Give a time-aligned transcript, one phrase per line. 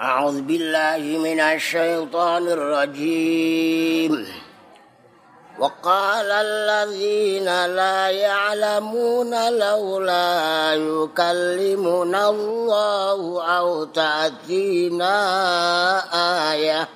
[0.00, 4.26] أعوذ بالله من الشيطان الرجيم.
[5.58, 15.16] وقال الذين لا يعلمون لولا يكلمنا الله أو تأتينا
[16.52, 16.88] آية.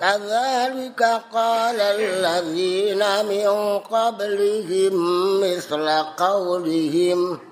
[0.00, 1.02] كذلك
[1.32, 4.94] قال الذين من قبلهم
[5.40, 7.49] مثل قولهم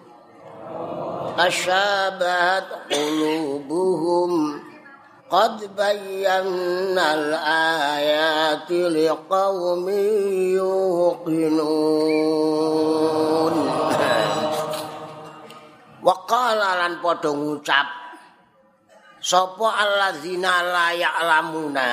[1.38, 4.32] تشابهت قلوبهم
[5.32, 9.90] قد بينا الآيات لقوم
[10.60, 12.04] يوقنون
[16.04, 17.88] وقال lan padha ngucap
[19.24, 21.90] sapa alladzina la ya'lamuna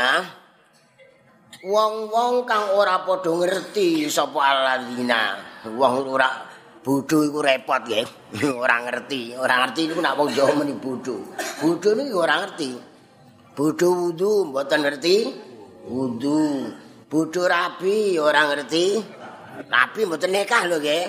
[1.62, 5.38] wong-wong kang ora padha ngerti sapa alladzina
[5.78, 6.43] wong ora
[6.85, 8.05] bodho iku repot nggih
[8.63, 9.33] ora ngerti.
[9.33, 11.17] Ora ngerti niku nak wong Jawa meni bodho.
[11.57, 12.69] Bodho niku ora ngerti.
[13.57, 15.15] Bodho wudu mboten ngerti?
[15.89, 16.69] Wudu.
[17.09, 19.01] Bodho rabi ora ngerti.
[19.65, 21.05] Rabi mboten nikah lho nggih.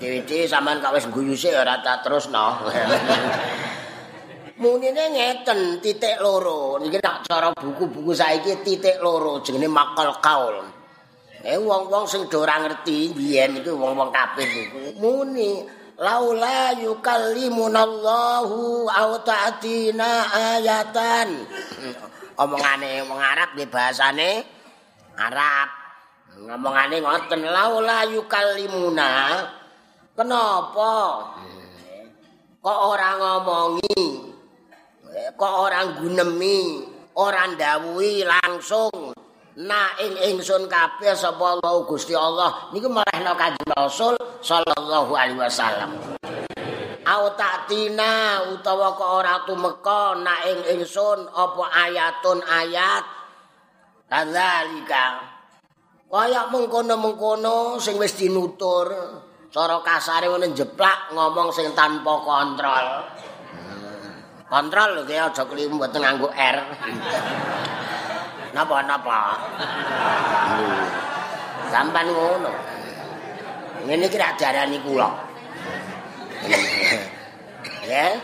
[0.00, 2.64] Dhewe sampean kok wis guyu sik ora tak terusno.
[4.64, 6.80] Munine ngeten titik loro.
[6.80, 10.83] Niki nak cara buku-buku saiki titik loro jenenge makal kaul
[11.44, 15.60] Eh wong-wong sing ora ngerti biyen iku wong-wong kafir niku muni
[16.00, 21.44] laula yukallimunallahu aw ta'tina ayatan.
[22.40, 24.40] Omongane wong Arab nggih bahasane
[25.20, 25.68] Arab.
[26.48, 29.44] Ngomongane ngoten laula yukallimuna.
[30.16, 30.92] Kenapa?
[32.64, 34.32] Kok ora ngomongi?
[35.36, 36.88] Kok ora gunemi?
[37.14, 39.13] Ora ndawuhi langsung
[39.54, 46.18] na ing ingsun kabeh sapa Allah Gusti Allah niku marehna Kanjeng Rasul sallallahu alaihi wasallam.
[47.04, 53.04] Au ta'tina utawa kok ora tumeka na ing ingsun apa ayatun ayat
[54.10, 55.06] kadzalika
[56.14, 58.86] kaya mengkono-mengkono sing wis dinutur
[59.50, 62.86] cara kasare ngene jeplak ngomong sing tanpa kontrol.
[64.50, 66.56] Kontrol lho aja klimu mboten nganggo R.
[68.54, 69.20] napa-napa.
[71.74, 72.52] Sampan ngono.
[73.84, 75.10] Ngene iki rak darani kula.
[77.84, 78.16] Ya.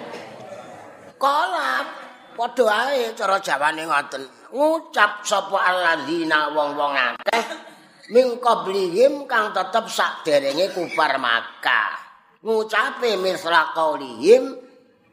[1.20, 1.84] Kala
[2.32, 4.24] padha ae cara Jawane ngoten.
[4.56, 7.44] Ngucap sapa alladzina wong-wong akeh
[8.08, 11.92] ming qablihim kang tetep sakderenge kufar Makkah.
[12.40, 14.56] Ngucape misra qaulihim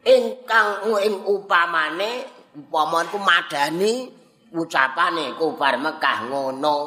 [0.08, 2.24] ingkang ing upamane
[2.56, 4.17] upaman ku madani
[4.54, 6.78] ucapane kufar Mekah ngono.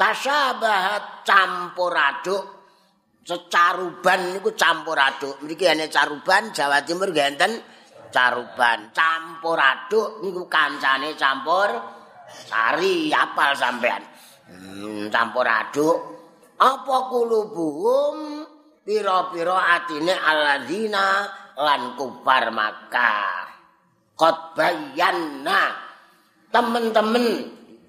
[0.00, 2.42] Tasabahat campur aduk
[3.20, 7.60] secaruban niku campur aduk mriki ane caruban Jawa Timur genten
[8.08, 8.88] caruban.
[8.96, 11.68] Campur aduk niku kancane campur
[12.32, 14.00] sari apal sampean.
[14.48, 15.96] Hmm, campur aduk
[16.60, 18.16] apa kulubuhum?
[18.80, 21.28] Pira-pira atine alladzina
[21.60, 23.44] lan kufar Makkah.
[24.16, 25.89] Qad bayyana
[26.50, 27.26] temen-temen.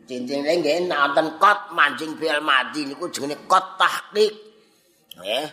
[0.05, 4.33] Cincine nggih nonton kot mancing bil mati niku jenenge kot tahqiq.
[5.17, 5.47] Nggih.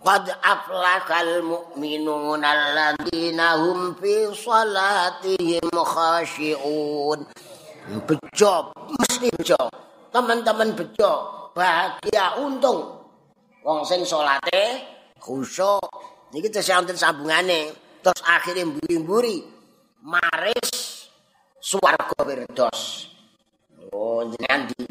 [0.00, 7.20] Qad aflahal mu'minun alladzina hum fi salatihim khashi'un.
[8.08, 8.54] Bejo
[8.96, 9.60] mesti bejo.
[10.08, 11.12] Teman-teman bejo
[11.52, 13.04] bahagia untung.
[13.60, 14.80] Wong sing salate
[15.20, 15.84] khusyuk.
[16.32, 17.76] Terus wonten sambungane.
[18.00, 19.44] Terus akhirnya mburi-mburi.
[20.00, 20.89] Maris
[21.60, 23.12] swarga wirdos.
[23.92, 24.84] Oh, jenengan di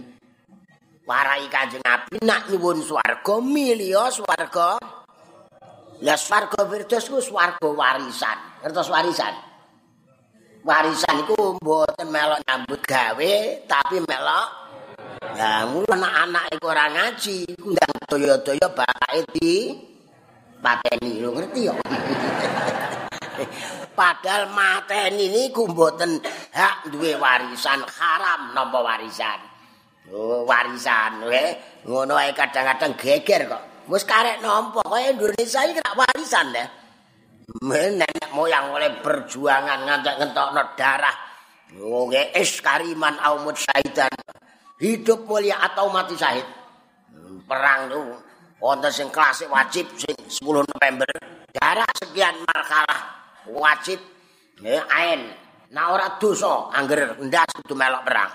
[1.09, 4.77] warai Kanjeng Nabi nak nyuwun swarga milih swarga.
[5.99, 8.37] Lah swarga wirdos ku swarga warisan.
[8.61, 9.33] Ngertos warisan?
[10.63, 13.33] Warisan iku mboten melok nyambut gawe
[13.65, 14.47] tapi melok
[15.19, 19.71] Lah anak-anak iku ora ngaji, iku ndang daya-daya bapake di
[20.59, 21.73] pateni lho ngerti ya.
[23.97, 26.19] padahal mateni niku mboten
[26.53, 29.39] hak duwe warisan haram nampa warisan.
[30.09, 31.43] Oh warisan we
[31.85, 33.63] ngono ae kadang-kadang geger kok.
[33.89, 36.67] Wis karek nampa kaya Indonesia iki gak warisan deh
[37.65, 41.17] nenek moyang oleh perjuangan ngantek ngentokno darah.
[41.81, 44.13] Oh nggih is kariman aumut syaidan
[44.81, 46.45] hidup mulia atau mati syahid.
[47.45, 48.05] Perang tuh
[48.61, 51.09] wonten sing klasik wajib sing 10 November.
[51.49, 53.18] Darah sekian markalah
[53.55, 53.99] wajib
[54.61, 55.29] ya ain
[55.69, 58.31] nah ora dosa angger ndas kudu melok perang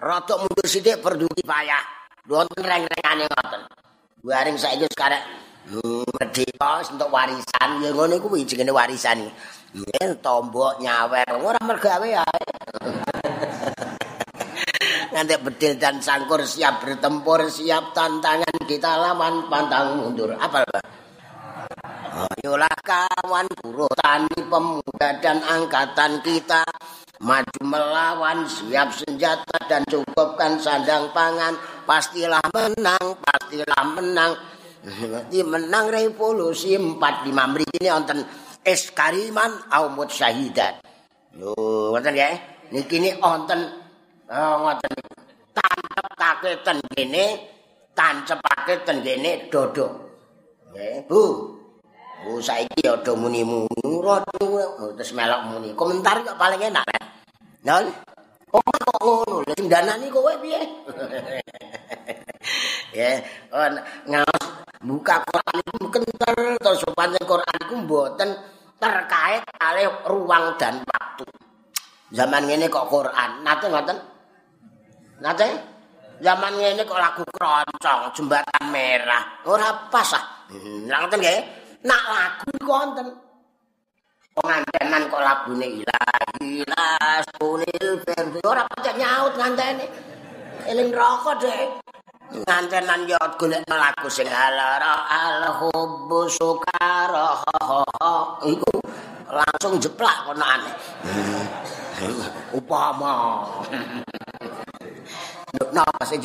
[0.00, 1.84] rada mundur sithik perdu payah
[2.28, 3.62] wonten reng-rengane ngoten
[4.24, 5.22] waring saiki sekarang
[5.68, 9.28] Merdeka untuk warisan ya ngono kuwi jenenge warisan.
[9.76, 12.44] Yen tombok nyawer ora mergawe ae.
[15.12, 20.32] Nanti bedil dan sangkur siap bertempur, siap tantangan kita lawan pantang mundur.
[20.40, 20.64] Apa?
[22.18, 26.66] Ayolah kawan buruh tani pemuda dan angkatan kita
[27.22, 31.54] maju melawan siap senjata dan cukupkan sandang pangan
[31.86, 34.34] pastilah menang pastilah menang
[34.88, 36.98] Nanti menang revolusi 45
[37.34, 38.22] mriki ini wonten
[38.62, 40.80] eskariman aumut syahidat.
[41.34, 42.30] Lho, wonten ya.
[42.70, 43.58] Niki ini wonten
[44.30, 44.94] oh, ngoten
[45.50, 47.24] tancepake ten kene,
[47.92, 49.86] tancepake ten kene dodo.
[50.70, 51.57] Nggih, Bu.
[52.26, 55.70] Bu saiki ya do muni-muni oh, terus melok muni.
[55.78, 56.82] Komentar kok paling enak.
[57.62, 57.86] Nol.
[58.48, 59.44] Kok kok ngono?
[59.44, 60.58] Lah sing kowe piye?
[62.98, 63.20] ya,
[63.52, 63.76] on
[64.08, 64.44] ngaos
[64.80, 68.30] buka Quran itu kental terus panjang Quran itu mboten
[68.78, 71.26] terkait kali ruang dan waktu.
[72.08, 73.98] Zaman ini kok Quran, nate ngoten?
[75.20, 75.48] Nate?
[76.18, 80.24] Zaman ini kok lagu keroncong, jembatan merah, ora pas ah.
[80.48, 81.67] Hmm, ngoten nggih?
[81.84, 83.06] Nak lagu konten.
[84.34, 89.86] Pengantenan kok lagune ilahi las punil verdi ora pacak nyaut ngantene.
[90.70, 91.82] Eling rokok deh.
[92.28, 97.32] ngantenan yo golek lagu sing alara alhubbu sukara
[98.44, 98.72] iku
[99.32, 100.72] langsung jeplak kono ane
[102.52, 103.48] upama
[105.72, 106.20] napa sing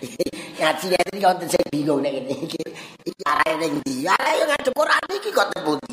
[0.60, 2.60] ngaji iki konten sing bingung nek iki
[3.04, 5.92] iki arahe ning ndi arahe ngadep Quran iki kok tepundi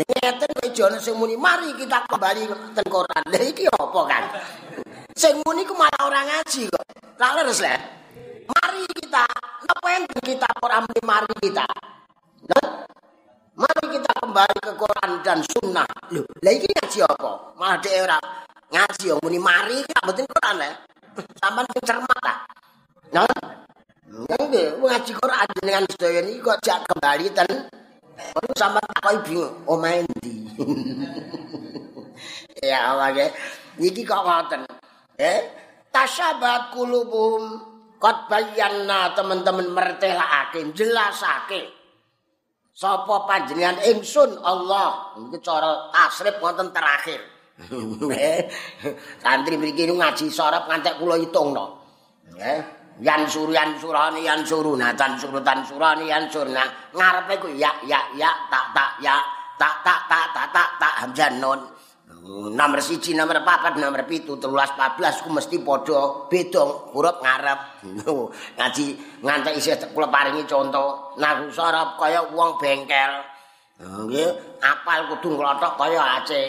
[0.00, 2.42] ngeten kok jono sing muni mari kita kembali
[2.74, 4.24] ten Quran lha iki apa kan
[5.14, 7.76] sing muni ku malah ora ngaji kok Tak leres le.
[8.48, 9.28] Mari kita,
[9.68, 11.68] napa yang kita Quran mari kita.
[12.48, 12.68] Nah,
[13.60, 15.84] mari kita kembali ke Quran dan Sunnah.
[16.16, 17.52] Loh, lah iki ngaji apa?
[17.60, 18.18] Malah ora
[18.72, 20.64] ngaji yo muni mari kita mboten Quran.
[21.36, 22.34] Sampeyan sing cermat ta.
[23.10, 23.26] Nah,
[24.06, 27.50] nggih, ngaji Quran dengan sedaya niki kok jak kembali ten
[28.20, 30.34] Ono sampeyan takoki bingung, omahe ndi?
[32.68, 33.30] ya nggih.
[33.80, 34.60] Iki kok ngoten.
[35.16, 35.40] Eh,
[35.88, 37.64] tasabat kulubum
[37.96, 41.72] kot bayanna teman-teman mertelakake jelasake.
[42.76, 45.16] Sapa panjenengan ingsun Allah?
[45.16, 47.24] Iki cara tasrif wonten terakhir.
[49.24, 51.80] Santri mriki ngaji sorop ngantek kula hitungno
[52.40, 58.30] nggih yan suryan surani yan suruna tan surutan surani surna ngarepe ku ya ya ya
[58.52, 59.16] tak tak ya
[59.56, 61.60] tak tak tak tak tak tak hamzah nun
[62.30, 67.86] nomor siji, nomor papat, nomor pitu, telulas, pablas, ku mesti podo bedong, huruf ngarep.
[68.58, 68.86] Ngaji
[69.24, 73.24] ngantek isih kula paringi contoh, nahu sorop kaya wong bengkel.
[73.80, 76.48] Nggih, apal kudu nglothok kaya Aceh.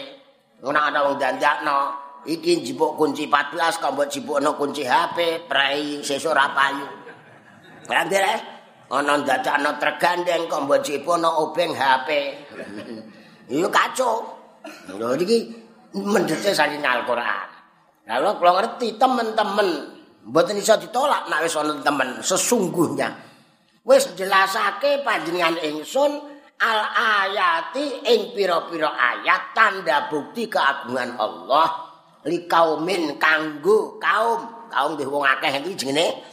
[0.60, 6.30] Ngono ana wong dandakno, iki jipuk kunci 14 kok mbok jipukno kunci HP, prei sesuk
[6.34, 6.86] ora payu.
[7.86, 8.34] Grandere,
[8.90, 12.08] ana dadakno tergandeng kok mbok jipukno obeng HP.
[13.50, 14.22] Iyo kacau.
[14.94, 15.50] Lho iki
[15.98, 17.50] mendete saking Al-Qur'an.
[18.06, 19.68] Lalu kalau ngerti teman-teman
[20.26, 23.10] mboten iso ditolak nek wis ana temen sesungguhnya
[23.82, 26.12] wis jelasake panjenengan ingsun
[26.62, 31.81] al ayati ing pira-pira ayat tanda bukti keagungan Allah
[32.28, 34.40] li kaumin kanggo kaum.
[34.72, 36.32] Kaum nggih wong akeh iki jenenge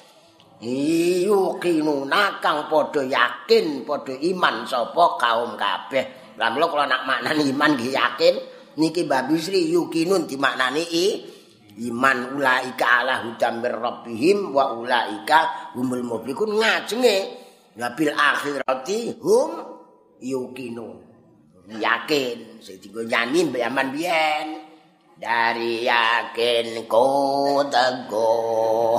[0.60, 6.36] Iyukinu nakang podo yakin podo iman sapa kaum kabeh.
[6.36, 8.36] Lah kula nak maknani iman nggih yakin,
[8.76, 11.06] niki Mbak Bisri yukinun dimaknani i
[11.88, 16.60] iman ulaika ala hudam rabbihim wa ulaika humul muflihun.
[16.60, 17.16] Ngajenge
[17.96, 19.52] bil akhirati hum
[20.20, 21.08] yukinun.
[21.72, 22.60] Yakin.
[22.60, 24.69] Sing dienggo nyanyi mbek aman biyen
[25.20, 28.96] dari yakin ko teguh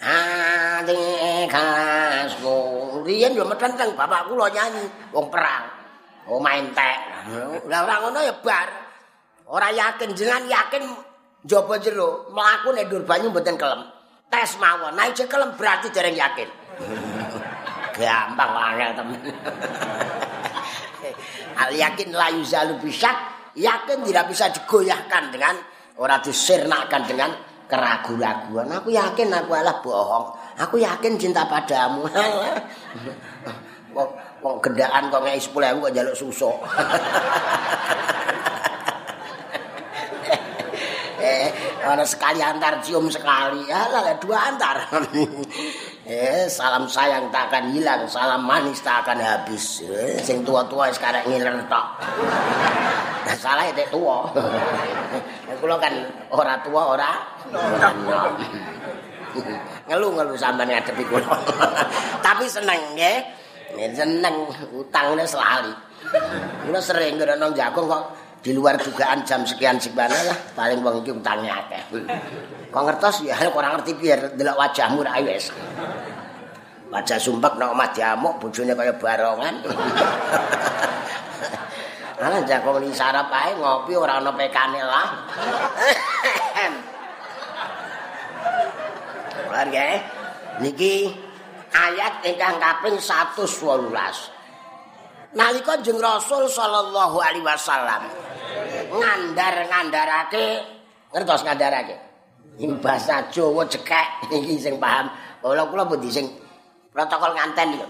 [0.00, 1.04] ati
[1.52, 2.56] kasku
[3.04, 5.76] riyen yo metenteng bapak kula nyanyi wong perang
[6.28, 7.24] Oh main tek.
[7.72, 8.68] Lah ora ngono ya bar.
[9.48, 10.84] Ora yakin jenengan yakin
[11.48, 13.88] njaba jero mlaku nek ndur banyu mboten kelem.
[14.28, 14.92] Tes mawon.
[14.92, 16.48] Nek kelem berarti dereng yakin.
[17.96, 19.20] Gampang angel temen.
[21.64, 23.16] Al yakin la yuzalu bisak.
[23.56, 25.54] Yakin tidak bisa digoyahkan dengan
[25.98, 27.30] ora disirnakan dengan
[27.68, 28.68] keraguan-raguan.
[28.80, 30.26] Aku yakin aku adalah bohong.
[30.58, 32.08] Aku yakin cinta padamu.
[34.38, 36.50] wong gendaan kok ngei 10.000 kok njaluk susu.
[41.18, 41.50] eh,
[41.84, 43.66] ana sekali antar cium sekali.
[43.66, 44.76] Ya lah dua antar.
[46.08, 49.84] Eh, salam sayang tak akan hilang, salam manis tak akan habis.
[49.84, 51.84] Eh, sing tua-tua sekarang ngiler tok.
[53.36, 54.24] Salah itu tua.
[55.60, 55.92] Kulo kan
[56.32, 57.12] ora tua ora.
[59.84, 61.28] Ngelu-ngelu sampean ngadepi kulo.
[62.24, 63.18] Tapi seneng nggih.
[63.92, 65.76] Seneng utangnya selalu.
[66.64, 68.04] Kulo sering ngerono jagung kok
[68.38, 71.82] di luar dugaan jam sekian sekian lah paling wong iki utangnya akeh.
[72.70, 75.50] Kok ngertos ya ora ngerti biar delok wajahmu ra wis.
[76.88, 79.60] Wajah sumpek nek omah diamuk bojone kaya barongan.
[82.18, 85.06] Ana jago ni sarap ae ngopi ora ana pekane lah.
[89.38, 90.02] Keluarga
[90.58, 91.14] niki
[91.70, 94.37] ayat ingkang kaping 118.
[95.38, 98.10] Nalika jeng Rasul sallallahu alaihi wasallam
[98.90, 100.66] ngandar-ngandarake
[101.14, 101.94] ngertos ngandarake?
[102.58, 105.06] Ing basa Jawa cekek iki sing paham.
[105.38, 106.26] Kula kula pundi sing
[106.90, 107.86] protokol nganten lho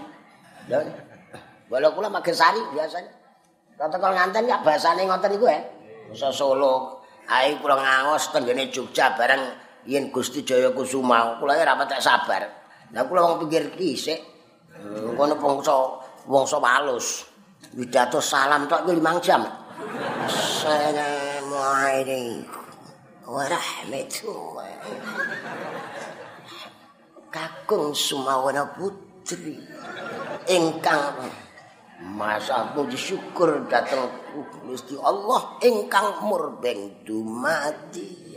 [1.65, 3.09] kula kula magesari biasanya.
[3.73, 5.57] Protokol nganten ya basane ngoten iku ya
[6.13, 7.01] basa Solo.
[7.25, 9.41] Ae kula ngaos tenggene Jogja bareng
[9.89, 11.41] yen Gusti Jaya Kusuma.
[11.41, 12.45] Kula ora patek sabar.
[12.93, 14.21] Lah kula wong pinggir kisik
[15.17, 15.73] ngono bangsa
[16.29, 17.28] wongso walus
[17.75, 19.45] widato salam tok 5 jam.
[20.25, 22.59] Assalamualaikum.
[23.29, 24.73] Warahmatullahi
[27.29, 29.61] Kakung Sumawana Putri.
[30.49, 31.29] Ingkang
[32.17, 34.09] masa puji syukur datang
[34.65, 35.61] Gusti Allah.
[35.61, 38.33] Ingkang murbeng dumati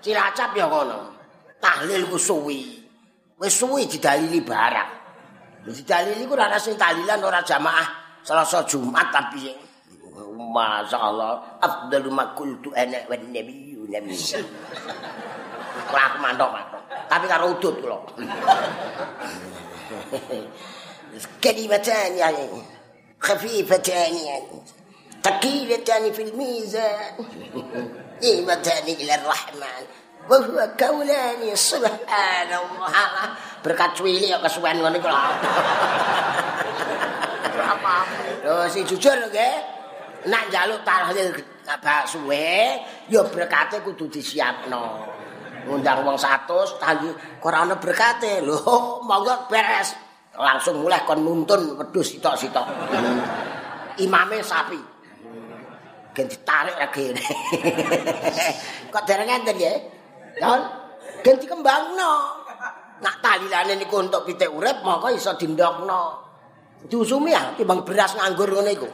[0.00, 1.12] Cilacap ya ngono.
[1.60, 2.88] Tahlil suwi.
[3.36, 4.99] Wis suwi didalili barang
[5.66, 7.88] didalili ku ora sing tahlilan ora jamaah.
[8.20, 9.48] Selasa Jumat tapi
[10.52, 14.12] Masya Allah Afdalu makultu enek wa nabiyu nabi
[15.88, 16.82] Kalau aku mantok mantok.
[17.08, 18.00] Tapi karo udut kalau
[21.40, 22.44] Kalimatani yani
[23.18, 24.58] Khafifatani yani
[25.20, 27.20] Takilatani fil mizan.
[28.20, 29.84] Imatani ila rahman.
[30.28, 35.20] Wahuwa kaulani subhanallah Berkat cuili ya kesuwen ngono kalau
[38.40, 39.54] Lho sing jujur nggih.
[40.20, 41.32] Nek njaluk tahlil
[41.64, 42.76] bak suwe,
[43.08, 45.08] ya berkate kudu disiapno.
[45.64, 47.08] Ngundang wong 100 tanggi
[47.40, 48.44] ora ana berkate.
[48.44, 49.96] Lho, monggo beres.
[50.36, 52.66] Langsung mulai kon nuntun wedhus sitok-sitok.
[54.00, 54.80] Imame sapi.
[56.16, 57.12] Gen ditarik lagi.
[58.92, 59.72] Kok dereng enten ya?
[60.40, 60.60] Yon,
[61.22, 62.39] gen dikembangno.
[63.00, 66.30] Nak tahlilane niku untuk pitik urip, monggo iso dindokno.
[66.88, 68.88] diusumi ya timbang beras nganggur ngono iku.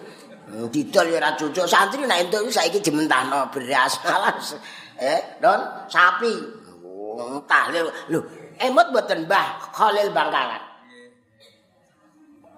[0.46, 4.02] Hmm, didol ya ora cocok santri nek entuk saiki dimentahno beras.
[4.14, 4.58] Alas.
[4.98, 6.34] Eh, don sapi.
[6.82, 7.86] Oh, tahlil.
[8.10, 8.20] Lho,
[8.58, 10.62] emot mboten Mbah Khalil Bangkalan.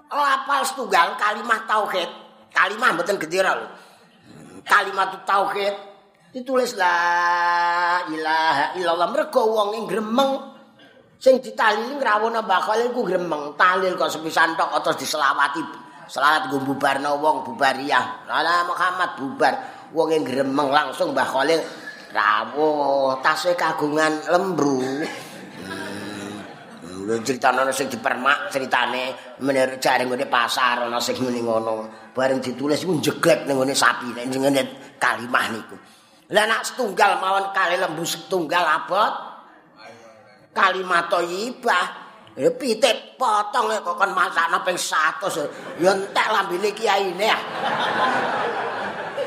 [0.08, 2.08] Oh, apal setunggal kalimat tauhid.
[2.52, 3.68] Kalimat mboten gendera lho.
[4.64, 5.74] Kalimat tauhid
[6.28, 6.96] ditulis la
[8.04, 10.57] ilaha illallah mergo wong ing gremeng
[11.18, 15.58] sing ditalili ngrawuhna Mbah Khalil ku gremeng talil kok sepisan tok terus diselawati
[16.08, 18.24] selawat nggo bubarno wong bubariah.
[18.30, 19.54] Ala Muhammad bubar
[19.92, 21.60] wong ing gremeng langsung Mbah Khalil
[22.14, 25.04] rawuh tasih kagungan lembu hmm.
[27.04, 32.08] lho critane ana sing dipermak critane menir jare ngene pasar ana sing muni ngono.
[32.14, 35.76] Bareng ditulis iku jeglek ning ngene sapi ning ngene kalimah niku.
[36.30, 39.27] Lah nak setunggal mawon kali lembu setunggal abot
[40.58, 41.86] kalimat thayyibah
[42.34, 47.38] ya pitik potong kok kon masakno ping 100 ya entek lambene kiyaine ya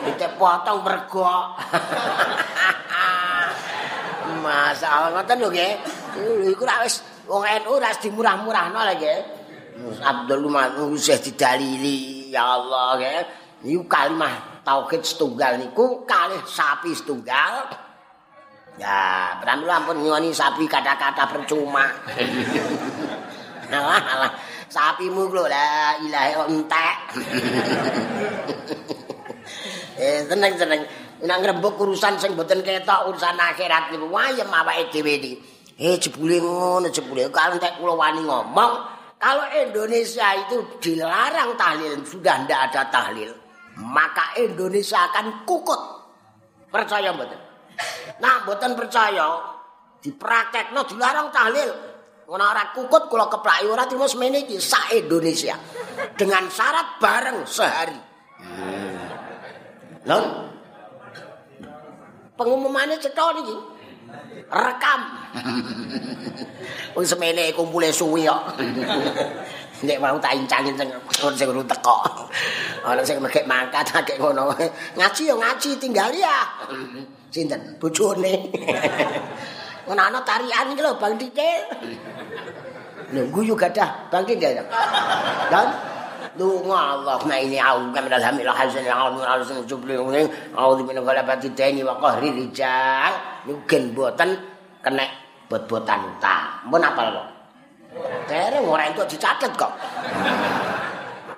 [0.02, 1.30] pitik potong mergo.
[4.42, 5.74] Masalah ngoten lho nggih.
[6.50, 9.20] Iku ra wis wong NU ra dimurah-murahno lho nggih.
[10.02, 12.34] Abdul Manu wis didalili.
[12.34, 13.22] Ya Allah nggih.
[13.62, 17.70] Iku kalimat tauhid setunggal niku kalih sapi setunggal
[18.80, 21.92] Ya, pramila ampun nyuwani sapi kata-kata percuma.
[23.76, 24.32] alah, alah.
[24.72, 26.98] Sapimu lho la ilaha entek.
[30.00, 30.82] eh, tenang-tenang.
[31.22, 35.34] Nek ngrembug urusan sing boten ketok urusan akhirat niku wayem awake dhewe iki.
[35.76, 38.74] Eh, jebule ngono, jebule kalau entek kula wani ngomong,
[39.20, 43.30] kalau Indonesia itu dilarang tahlil, sudah ndak ada tahlil,
[43.78, 45.82] maka Indonesia akan kukut.
[46.72, 47.51] Percaya mboten?
[48.22, 49.42] Nah, mboten percaya
[50.02, 51.72] dipraktekno dilarang tahlil.
[52.32, 55.52] Ora ora kukut kula keplaki ora trimo semene iki sak Indonesia.
[56.16, 58.00] Dengan syarat bareng sehari.
[58.40, 59.04] Hmm.
[60.08, 60.20] Lho.
[62.40, 63.56] Pengumumannya cetha niki.
[64.48, 65.02] Rekam.
[66.96, 68.42] Wong semene kumpule suwi kok.
[69.82, 70.90] Nek mau tak incangin sing
[71.36, 72.00] sing urung teko.
[72.88, 74.56] Ana sing megek mangkat akeh ngono.
[74.96, 76.48] Ngaji yo ngaji tinggal ya.
[77.32, 77.80] Sinten?
[77.80, 78.52] Bojone.
[79.88, 81.62] Ngono ana tarian iki lho Bang Dikil.
[83.16, 84.60] Lho guyu gadah Bang Dikil.
[85.50, 85.68] Dan
[86.40, 90.24] Lunga Allah na ini au hamil hasan yang Allah harus jubli ini
[90.56, 93.12] au di mana kalau bati tani wa qahri rijal
[93.44, 94.40] mungkin buatan
[94.80, 95.04] kena
[95.52, 96.72] buat-buatan utang.
[96.72, 97.24] Mun apa lo?
[98.32, 99.76] Dereng ora entuk dicatet kok.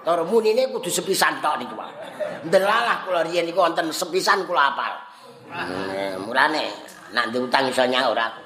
[0.06, 1.90] Tor munine kudu sepisan tok niku, Pak.
[2.46, 4.94] Ndelalah kula riyen niku wonten sepisan kula apal.
[6.24, 6.64] Mulane
[7.14, 8.42] nak utang iso nyaur aku.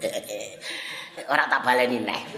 [1.32, 2.22] ora tak baleni neh.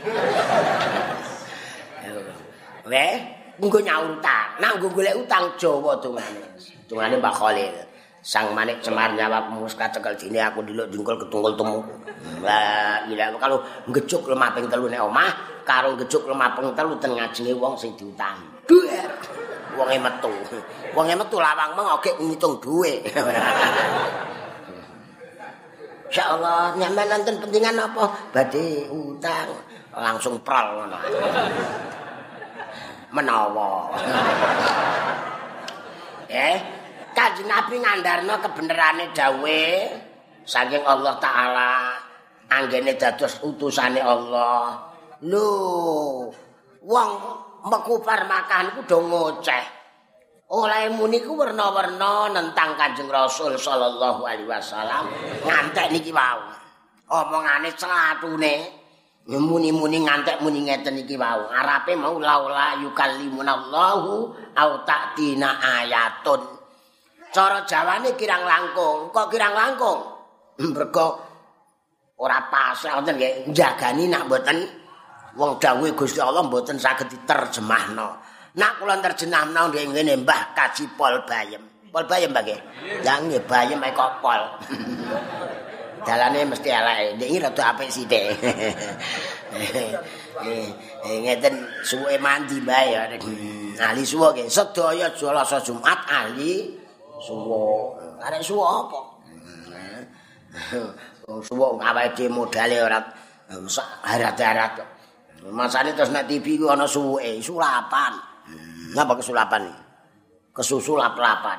[2.91, 3.15] Weh,
[3.61, 4.49] nggo nyaur utang.
[4.59, 6.57] Nak nggo golek utang Jawa dongane.
[6.89, 7.77] Dongane Mbak Khalil.
[8.23, 11.83] Sang manik cemar nyawa mus kacekel dini aku diluk jungkul ketungkul temu.
[12.43, 13.59] Lah, iya kalau
[13.91, 15.31] ngejuk lemah ping telu nek omah,
[15.67, 18.39] karo ngejuk lemah ping telu ten ngajenge wong sing diutang.
[18.71, 19.11] Duer.
[19.77, 20.33] Wonge metu.
[20.93, 23.01] Wonge metu lawang meng oke ngitung duwe.
[26.13, 28.05] Insyaallah nyampe nonton pentingan apa?
[28.37, 29.49] Badhe utang
[29.97, 31.01] langsung prol ngono.
[33.13, 33.93] Menawa.
[36.29, 36.57] eh,
[37.13, 39.63] Kanjeng Nabi ngandharno kebenerane dawe
[40.45, 41.73] saking Allah taala
[42.49, 44.81] anggene dados utusane Allah.
[45.23, 45.49] Lho,
[46.85, 47.11] wong
[47.67, 49.65] mekupar makan iku do ngoceh.
[50.53, 55.09] Oleh muni ku werna-werna nentang Kanjeng Rasul sallallahu alaihi wasallam
[55.49, 56.45] ngantek niki wau.
[57.09, 58.69] Omongane celatune
[59.33, 61.49] muni-muni ngantek muni ngeten iki wau.
[61.49, 64.13] Arape mau laula yukallimunallahu
[64.53, 66.43] au ta'tina ayatun.
[67.33, 69.09] Cara Jawane kirang langkung.
[69.09, 70.05] Kok kirang langkung?
[70.77, 71.17] Mergo
[72.21, 73.57] ora pas ngoten nggih.
[73.57, 74.82] Jagani nak mboten
[75.37, 78.09] wong dawuh Gusti Allah mboten saged diterjemahno.
[78.53, 81.63] Nak kula terjemahno nggih ngene Mbah Kaji Pol Bayem.
[81.89, 82.61] Pol Bayem nggih.
[83.01, 84.43] Ya nggih Bayem kok Pol.
[86.07, 87.17] dalane mesti elek.
[87.19, 88.25] Nek iki rada apik sithik.
[90.43, 93.05] Eh ngeten suwe mandi bae ya.
[93.85, 94.49] Ahli suwo nggih.
[94.49, 96.73] Sedaya Selasa Jumat ahli
[97.21, 97.95] suwo.
[98.23, 99.01] Arek suwo apa?
[101.29, 102.99] Wong suwo awake dhewe modale ora
[104.05, 104.92] harat-harat.
[105.51, 108.15] Masane terus nek TV ku ana suwuke, sulapan.
[108.95, 109.83] Napa kesulapan iki?
[110.55, 111.59] Kesusu lap-lapan.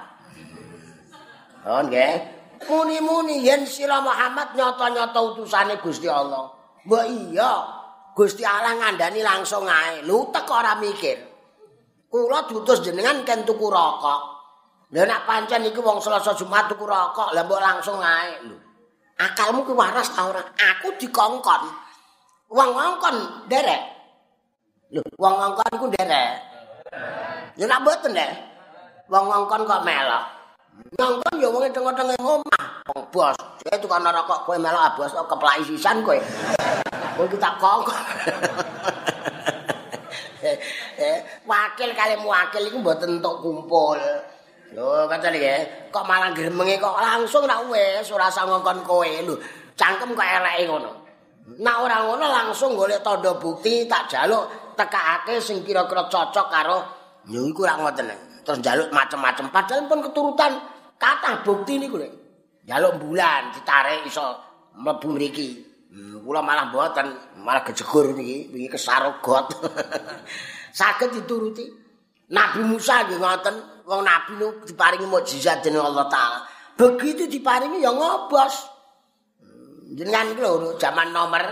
[1.67, 2.43] Oh nggih.
[2.67, 6.48] muni-muni yen sira Muhammad nyata-nyata utusane Gusti Allah.
[6.88, 7.52] Mbok iya,
[8.15, 10.04] Gusti Allah ngandani langsung ae.
[10.04, 11.17] Lu tek ora mikir.
[12.08, 14.22] Kula diutus jenengan ken tuku rokok.
[14.93, 18.58] Lah nek pancen iki wong Selasa Jumat tuku rokok, lah mbok langsung ae lho.
[19.17, 20.41] Akalmu ki waras ta ora?
[20.41, 21.63] Aku dikongkon.
[22.53, 23.15] Wong ngongkon
[23.49, 23.81] derek.
[24.93, 26.37] Lho, wong ngongkon ku derek.
[27.57, 28.29] Ya nak mboten, Nek.
[29.09, 30.23] Wong ngongkon kok melok.
[30.93, 32.65] Nongkon ya wong tengok-tengok omah.
[32.93, 33.33] Wong bos,
[33.65, 36.17] saya tukang rokok kowe melok ah, bos keplai sisan kowe.
[37.17, 37.77] Kowe kita kok.
[40.43, 43.95] Eh, wakil kali wakil iku mboten entuk kumpul.
[44.75, 49.39] Lho, kata ya, kok malah gremenge kok langsung nak wis ora ngongkon kowe lho.
[49.79, 51.02] Cangkem kok eleke ngono.
[51.43, 56.79] Nak ora ngono langsung golek tanda bukti tak jaluk tekakake sing kira-kira cocok karo
[57.27, 58.32] ya iku ora ngoten.
[58.43, 60.51] terus jaluk macem-macem padahal pun keturutan
[60.99, 62.12] kata bukti niku lho
[62.67, 64.39] jaluk bulan ditarik iso
[64.79, 65.49] mlebu mriki.
[65.93, 67.06] Hmm, kula malah mboten
[67.45, 69.53] malah gejegur niki wingi kesarogot.
[70.79, 71.69] Saged dituruti.
[72.34, 76.39] Nabi Musa nggih ngoten wong nabi niku diparingi mukjizat dening Allah taala.
[76.73, 78.72] Begitu diparingi ya ngobos
[79.93, 81.43] jenengan iki lho zaman nomor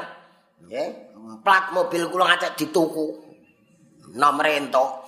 [0.66, 0.90] nggih
[1.46, 3.08] plat mobil kula ngajak dituku
[4.18, 5.02] nomor entuk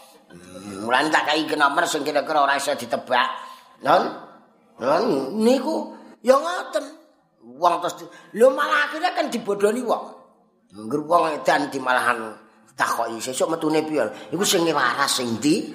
[0.83, 3.27] Mulane tak kai nomor sing kira-kira ora iso ditebak.
[3.85, 4.03] Non?
[4.81, 5.03] Non
[5.39, 5.93] niku
[6.25, 6.85] ya ngoten.
[7.43, 10.03] Wong terus lho malah akhirnya kan dibodoni wong.
[10.73, 12.33] Ngger wong edan di malahan
[12.73, 14.33] takoki sesuk metune piye?
[14.33, 15.69] Iku sing waras sing ndi?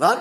[0.00, 0.18] Non?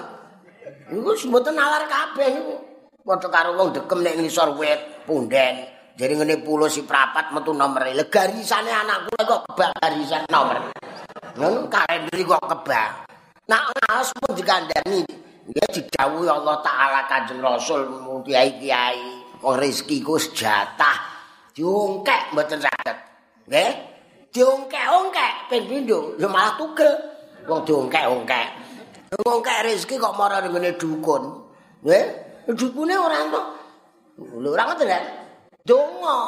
[0.92, 2.56] Iku mboten nalar kabeh niku.
[3.04, 5.68] Padha karo wong dekem nek ngisor wit punden.
[6.00, 7.92] Jadi ngene pulo si prapat metu nomor.
[7.92, 10.72] Le garisane anakku kok kebak garisan nomor.
[11.36, 12.90] ngono kalender kok kebak.
[13.52, 15.04] Nak ngaos pun dikandani.
[15.52, 17.92] Ya didhawuhi Allah taala Kanjeng Rasul
[18.24, 19.04] kiai-kiai,
[19.44, 21.04] wong rezeki ku sejatah.
[21.52, 22.98] Diungkek mboten saged.
[23.52, 23.72] Nggih?
[24.32, 26.88] Diungkek-ungkek ping pindho, ya malah tugel.
[27.52, 28.48] Wong diungkek-ungkek.
[29.20, 31.44] Ngungkek rezeki kok marang ngene dukun.
[31.84, 32.33] Nggih?
[32.52, 33.46] Dukune ora entuk.
[34.20, 35.04] Lho ora ngoten kan?
[35.64, 36.20] Donga.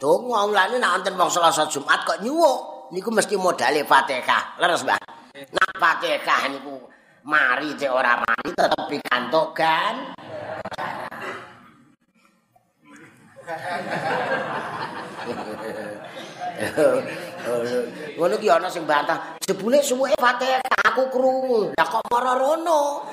[0.00, 4.56] Donga mulane nek wonten wong Selasa Jumat kok nyuwuk niku mesti modale Fatihah.
[4.56, 4.96] Leres, Mbah.
[5.52, 6.80] Nak Fatihah niku
[7.28, 10.16] mari cek ora mari tetep pikantuk kan.
[18.16, 21.76] Ngono ki ana sing bantah, jebule suwuke Fatihah aku krungu.
[21.76, 23.12] Lah kok mara rono?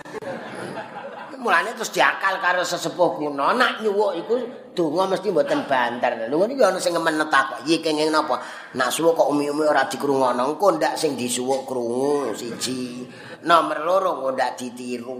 [1.39, 4.33] Mulane terus diakal karo sesepuh kuno, nak nyuwuk iku
[4.75, 6.27] donga mesti mboten banter.
[6.27, 8.43] Lho ngono ki ana sing ngemenet tak, iki kenging napa?
[8.75, 13.07] Nak suwuk kok umi-umi ora dikrungono, engko ndak sing disuwuk krungu siji.
[13.47, 15.15] Nomor loro engko ndak ditiru.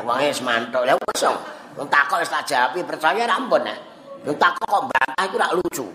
[0.00, 0.88] Wong wis mantuk.
[0.88, 1.24] Lah wis
[1.92, 3.68] takok wis tak jawabi percaya ra ampun.
[4.24, 5.86] Wong takok kok bantah iku ra lucu.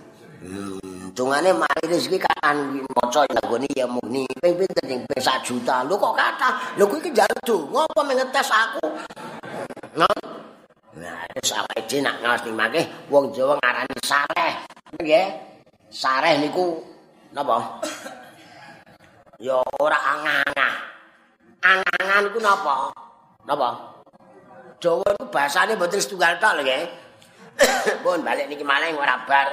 [0.45, 0.78] Hmm,
[1.13, 5.86] dungane mari rezeki kakan maca nggone ya muni ping pinten ning ping 1 juta.
[5.86, 6.54] Lho kok kathah?
[6.76, 8.88] Lho kuwi ki njaluk donga apa mengetes aku?
[9.96, 10.17] Nah,
[10.98, 12.58] nah wis awake nak ngawas ning
[13.08, 14.54] wong Jawa ngarani sareh.
[14.98, 15.28] Nggih.
[15.88, 16.84] Sareh niku
[17.32, 17.80] napa?
[19.38, 20.74] Ya ora angah-angah.
[21.62, 22.76] Angah-angah napa?
[23.46, 23.70] Napa?
[24.82, 26.84] Jawa itu bahasane mboten setunggal tok lho nggih.
[28.06, 29.48] Pun balik niki malah ora bar.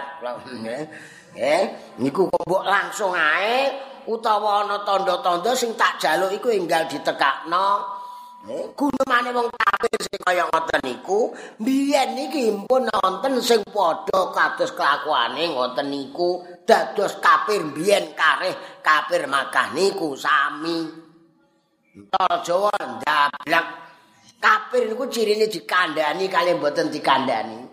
[1.34, 1.62] Nggih.
[1.98, 3.70] Niku kok langsung ae
[4.06, 7.82] utawa ana tanda-tanda sing tak jaluk iku enggal ditekakno.
[8.46, 14.76] Nggih, gunemane wong kafir sing kaya ngoten niku, biyen niki pun wonten sing padha kados
[14.76, 20.86] kelakuane ngoten niku, dados kafir biyen kareh kafir Makkah niku sami.
[21.94, 23.84] Entar Jawa ndablak
[24.44, 27.64] Kafir niku cirine dikandani kalian mboten dikandani.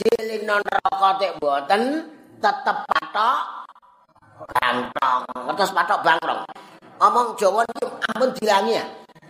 [0.00, 1.82] Dilingno neraka tek mboten
[2.40, 3.38] tetep patok
[4.56, 5.22] gantong.
[5.48, 6.42] Ngertos patok bangkrong.
[6.96, 8.84] Omong Jawa niku ampun dilangi ya.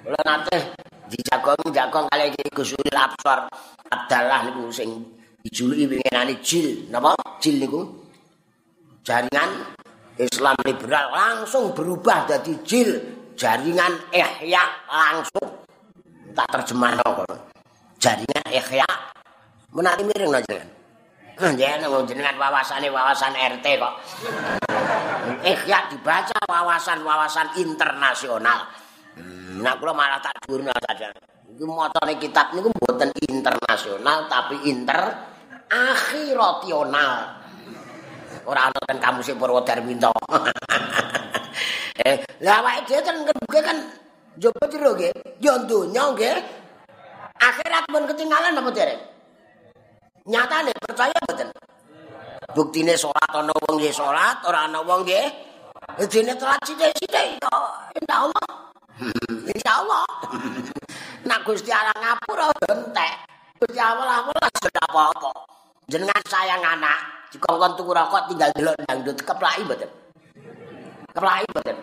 [0.06, 0.74] Kula nate
[1.10, 3.50] dijagong-jagong kali iki Gusul Absor
[3.90, 4.90] adalah niku sing
[5.42, 6.86] dijuluki winginane jil.
[6.90, 7.14] Napa?
[7.42, 7.82] Jil niku
[9.02, 9.50] jaringan
[10.16, 12.90] Islam liberal langsung berubah jadi jil
[13.36, 15.46] jaringan ihya langsung
[16.34, 17.34] tak terjemahno kok.
[17.98, 18.86] Jaringan ikhya
[19.72, 20.75] menati miring no jenengan.
[21.36, 23.94] Jenengan jenengan wawasane wawasan RT kok.
[25.44, 28.72] Ikhya dibaca wawasan-wawasan internasional.
[29.20, 31.12] Hmm, nah kula malah tak jurno saja.
[31.52, 35.00] Iki motone kitab niku mboten internasional tapi inter
[35.68, 37.12] akhirational.
[38.48, 40.12] Ora ana ten kamus Purwodarminto.
[42.06, 43.16] eh, lah awake dhewe kan
[43.60, 43.78] kan
[44.36, 46.36] Jopo jero nggih, yo donya nggih.
[47.40, 49.15] Akhirat pun ketinggalan apa derek?
[50.26, 51.48] Nyatane percaya mboten?
[52.50, 55.26] Buktine salat ana wong nggih salat, ora ana wong nggih.
[56.10, 57.58] Dene telat sithik-sithik to.
[58.02, 58.48] Insyaallah.
[59.54, 60.06] Insyaallah.
[61.30, 63.14] Nak Gusti Allah ngapura entek.
[63.62, 65.30] Gusti Allah ora sudah apa-apa.
[65.86, 69.90] Jenengan sayang anak, dikongkon tuku rokok tinggal delok dangdut keplaki mboten?
[71.14, 71.76] Keplaki mboten?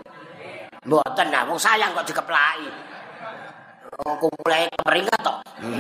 [0.84, 2.68] Mboten nah wong sayang kok dikeplaki.
[4.02, 5.38] Oh kumpule keperingat tok.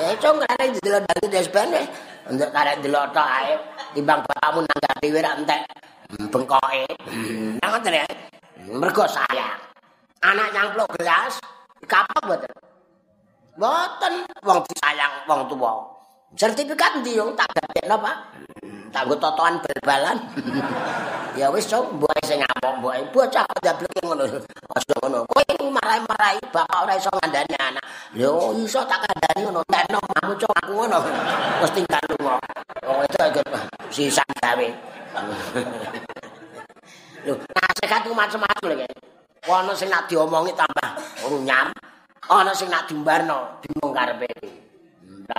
[0.00, 1.82] Eh cung arek delok dadi desbane.
[2.26, 3.54] Untuk karek delok tok ae
[3.94, 5.62] timbang bapakmu nang dhewe ra entek
[6.32, 6.84] bengkoke.
[7.62, 8.06] Nang ngoten ya.
[8.66, 9.60] Mergo sayang.
[10.20, 11.38] Anak nyampluk gelas
[11.86, 12.52] kapok mboten.
[13.56, 15.72] Mboten wong disayang wong tuwa.
[16.34, 18.16] Sertifikat ndi yo tak dadekno Pak?
[18.90, 20.18] Tak nggo totoan bal-balan.
[21.38, 24.26] ya wis cok mbok sing ngapok mbok bocah kok dableke ngono.
[24.76, 25.18] Aja ngono.
[25.30, 27.84] Kowe marai-marai bapak ora iso ngandani anak.
[28.18, 29.60] Lho iso tak kandani ngono.
[29.70, 30.98] Tekno mamu cok aku ngono.
[31.62, 32.36] Wis tinggal lunga.
[32.84, 33.46] Wong itu ikut
[33.94, 34.68] sisa gawe.
[37.26, 38.86] Lho nasihat ku macam-macam lho
[39.48, 40.88] ana sing nak diomongi tambah
[41.24, 41.72] runyam
[42.28, 44.28] ana sing nak dimbarno bingung karepe.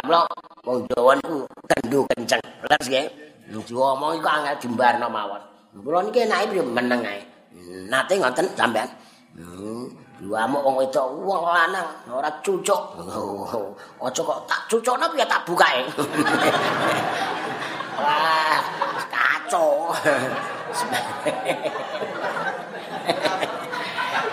[0.07, 0.25] Lah
[0.71, 2.39] wong Jawa niku tendu kenceng.
[2.63, 3.07] Leres nggih.
[3.51, 5.43] Diomong iku angel dimbarno mawon.
[5.83, 7.19] Kula niki enake piye meneng ae.
[7.91, 8.87] Nate ngoten sampean.
[9.35, 9.91] Hmm,
[10.23, 12.95] Luamu wong wedok wong lanang ora cucuk.
[14.07, 15.83] Aja kok tak cucukno piye tak bukae.
[18.01, 18.57] Wah,
[19.11, 19.91] kacau.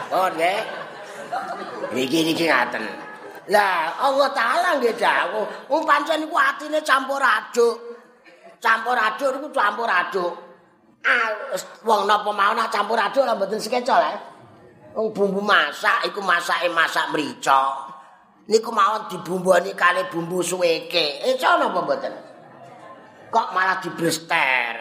[0.09, 0.65] Oh, nggih.
[1.93, 2.81] Niki niki ngaten.
[3.49, 7.77] Lah, Allah Taala nggih dawuh, wong pancen iku atine campur aduk.
[8.61, 10.33] Campur aduk niku campur aduk.
[11.01, 11.33] Ah,
[11.81, 14.17] wong napa nak campur aduk ora mboten sekecol eh.
[14.93, 17.89] Wong bumbu masak iku masake masak mrica.
[18.53, 21.25] Niku mawon dibumboni kali bumbu suweke.
[21.25, 22.15] Eh cono apa mboten?
[23.33, 24.75] Kok malah dibrester.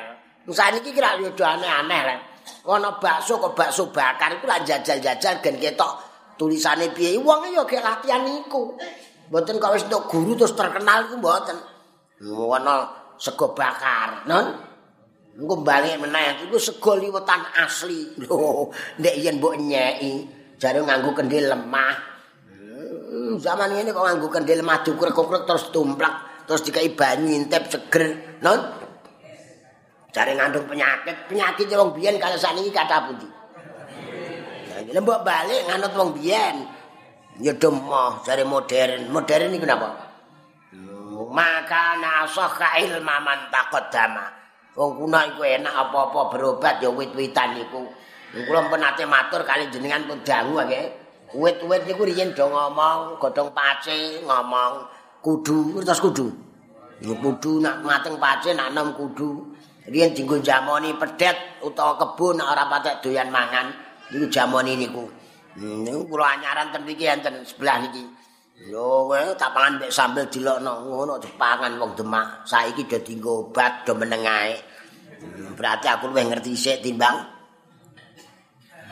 [0.48, 2.20] Saniki kira yo aneh-aneh lek.
[2.68, 6.07] Ana bakso kok bakso bakar iku lak jajal-jajal gen ketok
[6.38, 7.18] tulisane piye.
[7.18, 8.78] Wong yo gek latihan niku.
[9.28, 11.58] Mboten kok wis entuk guru terus terkenal iku mboten.
[12.24, 12.76] Ana
[13.20, 14.46] sego bakar, non.
[15.38, 18.18] Engko bali meneh iku sego liwetan asli.
[18.24, 18.72] Lho,
[19.04, 20.14] nek yen mbok nyeki,
[20.58, 21.94] jare nganggo kendil lemah.
[22.50, 28.40] Hmm, zaman ini kok nganggo kendil madu krek-krek terus tumplak, terus dikai banyu intip seger,
[28.42, 28.60] non.
[30.10, 33.37] Jare ngandung penyakit, penyakit wong biyen kalau sakniki kata pundi?
[34.94, 36.56] Lah mbok balik nganut wong biyen.
[37.44, 39.12] Ya demoh jare modern.
[39.12, 39.90] Modern iki kenapa?
[41.28, 44.26] Maka nasakha ilma man taqaddama.
[44.78, 47.82] Wong kuna iku enak apa-apa berobat ya wit-witan iku.
[48.46, 50.86] Kula pun nate matur kali jenengan pun dangu nggih.
[51.36, 54.88] Wit-wit niku riyen do ngomong, godhong pace ngomong,
[55.20, 56.32] kudu, terus kudu.
[57.04, 59.52] Ya kudu nak mateng pace nak nom kudu.
[59.88, 63.87] Riyen dinggo jamoni pedet utawa kebun ora patek doyan mangan.
[64.14, 65.04] Niku jamoni niku.
[65.58, 68.04] Niku kula anyaran ten mriki enten sebelah niki.
[68.58, 72.48] Kowe tak pangan mek sambel dilokno ngono dipangan wong Demak.
[72.48, 74.58] Saiki dadi obat do meneng ae.
[75.58, 77.18] Berarti aku luwih ngerti sik timbang.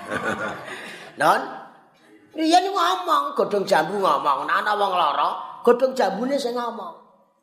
[1.16, 1.42] Non.
[2.36, 6.92] Niku ngomong, godhong jambu ngomong, ana wong lara, godhong jambune sing ngomong.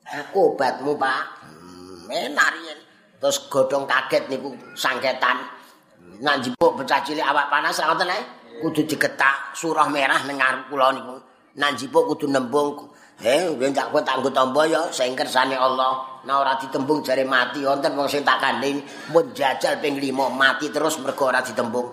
[0.04, 1.24] Aku obatmu, Pak.
[1.48, 2.78] Hmm, enak riyen.
[3.16, 5.40] Terus godhong kaget niku sangketan.
[6.22, 8.22] Nang jipuk becah cilik awak panas ngoten ae.
[8.62, 11.18] kudu diketak surah merah ning ngarep kula niku.
[11.58, 12.94] Nanjipuk kudu nembung.
[13.22, 16.22] Eh, ndak kowe tak nggo tombo ya sing kersane Allah.
[16.26, 18.82] Nah ora ditembung jare mati wonten wong sing tak kandhing
[19.14, 21.86] mun jajal ping 5 mati terus mergo ora ditembung.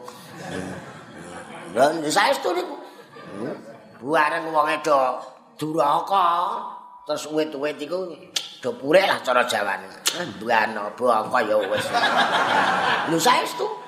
[1.74, 2.76] Dan saestu niku.
[4.02, 4.98] Buareng wong do
[5.60, 6.26] duraka
[7.06, 8.10] terus wit-wit iku
[8.62, 9.86] do purek lah cara Jawane.
[10.38, 11.86] Mbuana bangka ya wis.
[13.14, 13.79] Lho saestu.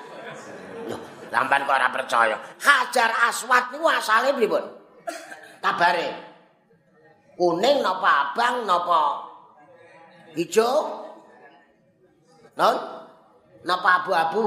[1.32, 2.36] Lampan kok ora percaya.
[2.60, 4.60] Hajar Aswad niku asale pripun?
[5.64, 6.12] Kabare.
[7.40, 9.32] Kuning napa abang napa
[10.36, 10.68] ijo?
[12.60, 12.76] Non?
[13.64, 14.46] Napa abu-abu?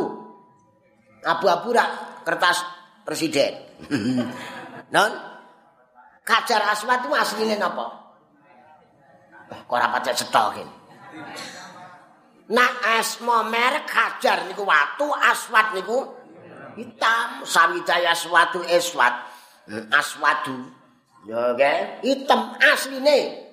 [1.26, 2.62] Abu-abu rak kertas
[3.02, 3.58] presiden.
[4.96, 5.12] non?
[6.26, 7.86] Hajar Aswad itu asline napa?
[9.66, 10.62] Kok ora pacek setok
[12.46, 12.72] Nah
[13.02, 16.25] asma merek Hajar niku watu, Aswad niku
[16.76, 19.14] hitam sawijaya suatu eswat
[19.92, 20.72] aswadu.
[21.26, 22.06] Ya okay?
[22.06, 23.50] hitam asline.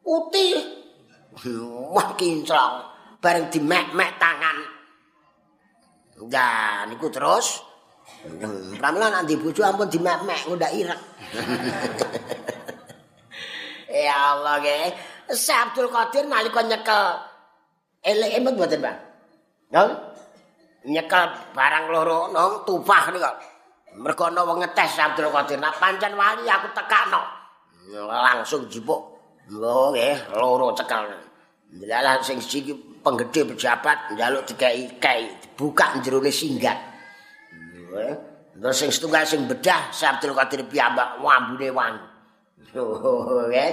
[0.00, 0.56] Putih
[1.92, 2.88] wah kinclong.
[3.18, 4.56] Bareng dimek-mek tangan.
[6.30, 6.48] Ya
[6.88, 7.60] niku terus.
[8.80, 11.00] Pramila nanti bojo ampun dimek-mek ngundak irek.
[13.88, 14.92] Ya Allah ge
[15.32, 17.04] Syekh Abdul Qadir nalika nyekel.
[18.04, 19.00] Elek emet mboten Bang
[19.72, 20.07] Nggih
[20.88, 23.32] nyekel barang loro nang tupah niku.
[23.98, 25.58] Mergo ana wong ngetes Abdul Qadir.
[25.60, 27.20] Nak pancen wali aku tekakno.
[28.08, 29.00] Langsung jipuk.
[29.48, 31.08] Lho nggih, loro cekel.
[31.68, 32.72] Ndalah sing siji
[33.04, 36.78] penggede pejabat njaluk dikai kai dibuka jerone singgat.
[38.58, 42.06] Terus sing setunggal sing bedah Abdul Qadir piyambak wambune wangi.
[42.76, 43.70] Oh, nggih.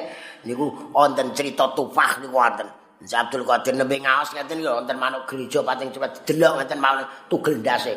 [0.48, 2.68] Niku wonten cerita tupah niku wonten.
[3.04, 7.60] Abdul Qadir nembe ngaos ngeten iki wonten manuk gereja pating cepet delok ngeten mawon tugel
[7.60, 7.94] ndase.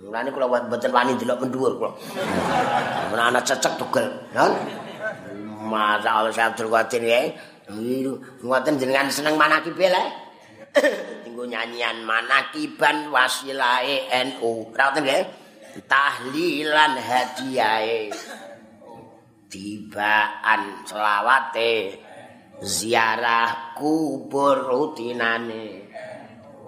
[0.00, 1.90] Mulane kula mboten wani delok mendhuwur kula.
[3.12, 4.48] Mun ana cecek tugel, ya.
[5.64, 7.20] Masa Allah Abdul Qadir ya.
[8.44, 10.04] Ngoten jenengan seneng manakibe le.
[11.24, 14.74] Tinggo nyanyian manakiban wasilae NU.
[14.74, 15.24] Ra ngoten nggih.
[15.86, 18.10] Tahlilan hadiahe.
[19.48, 22.03] Tibaan selawate.
[22.62, 25.90] Ziarah kubur rutinane.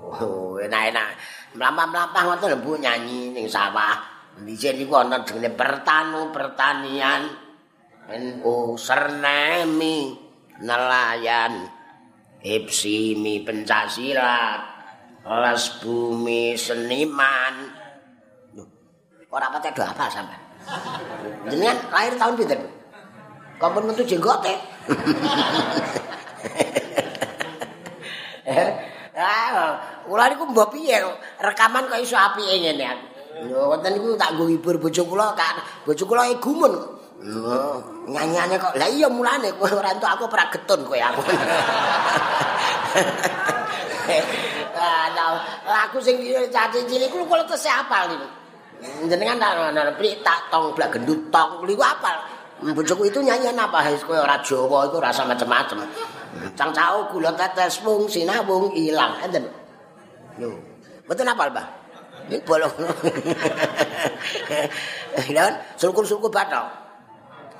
[0.06, 1.10] Oh, enak-enak.
[1.58, 3.98] Mlampah-mlampah ngoten Bu nyanyi ning sawah.
[4.36, 7.46] Dhisik niku ana jenenge pertanu pertanian.
[8.06, 10.14] NU Sernemi
[10.62, 11.66] nelayan
[12.38, 14.60] Ipsimi pencasilat
[15.26, 17.54] Les bumi seniman
[19.26, 20.42] Ora pate do apa sampean
[21.50, 22.60] Jenengan lahir tahun pinten
[23.56, 24.54] Kampun metu jenggote
[29.16, 31.00] Ah, kula niku mbok piye
[31.40, 33.04] rekaman kok iso apike ngene aku.
[33.48, 35.56] Lho wonten niku tak nggo hibur bojo kula kan.
[35.88, 36.76] Bojo kula e gumun.
[37.24, 37.80] Lho,
[38.12, 38.76] nyanyiane kok.
[38.76, 41.20] Lah iya mulane kowe ora entuk aku ora getun kowe aku.
[44.76, 46.20] Ah, aku sing
[46.52, 48.28] caci cilik kuwi kula tesih apal niku.
[49.08, 52.35] Jenengan tak tong blak gendut tong niku apal.
[52.56, 53.84] Bojoku itu nyanyian apa?
[54.00, 55.84] Kowe ora Jawa iku rasa macam-macam.
[56.56, 59.44] Cang cau gula tetes wong sinabung ilang enten.
[60.40, 60.56] Yo.
[61.04, 61.66] Mboten apal, Mbah.
[62.32, 62.72] Iki bolong.
[65.36, 66.88] Dan sulkur-sulkur batok.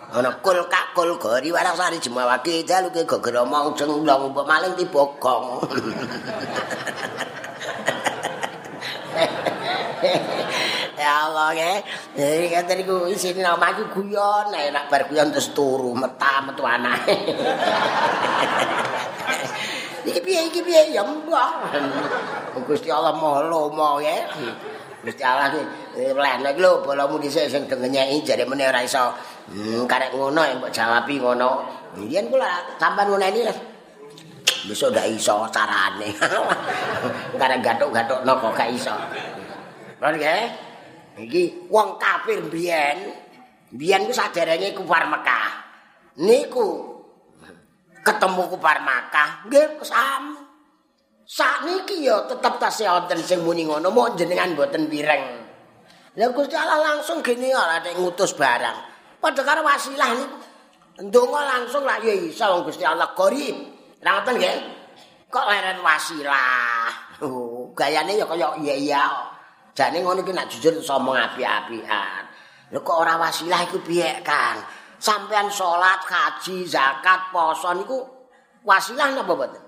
[0.07, 5.59] ana kul kakul gori walang sari jemawake dalu ke gegerama ujeng long maling tibogong
[11.07, 11.81] Allah ya
[12.19, 14.51] jadi kata niku isine nama aku guyon.
[14.51, 17.17] Enak bar guyon terus turu meta metu anake.
[20.07, 20.95] Iki piye iki piye?
[20.95, 21.67] Ya mbah.
[22.67, 24.27] Gusti Allah molo mo ya.
[25.03, 25.61] Gusti Allah ki
[26.15, 29.11] lene iki lho bolamu dhisik sing dengenyeki jare meneh ora iso
[29.51, 31.51] hmm, karek ngono ya mbok jawabi ngono.
[32.07, 33.51] Yen kula sampean nguneni
[34.67, 36.11] besok ndak iso carane.
[37.41, 38.95] Karek gatuk-gatukno kok gak iso.
[40.03, 40.11] Lha
[41.17, 43.27] iki wong kafir biyen
[43.73, 45.49] biyen ku saderenge kufar Mekah.
[46.23, 46.67] Niku
[48.05, 49.49] ketemu kufar Mekah.
[49.49, 50.45] Nggih sam.
[51.27, 53.91] Sakniki ya tetep tasih wonten sing muni ngono.
[53.91, 55.25] Mau jenengan mboten pireng.
[56.17, 58.79] Lha Gusti Allah langsung gini ora nek ngutus barang.
[59.21, 60.37] Padha karo wasilah niku
[60.97, 63.57] ndonga langsung lak ya iso wong Gusti Allah gorib.
[64.01, 64.57] Ra ngoten nggih?
[65.27, 66.89] Kok leren wasilah?
[67.27, 69.05] Oh gayane ya kaya iya iya
[69.77, 72.25] Jane ngono iki nek jujur somong api-apian.
[72.73, 74.65] Lho kok ora wasilah iku piye, Kang?
[74.97, 78.01] Sampean salat, haji, zakat, poso niku
[78.65, 79.63] wasilah napa mboten?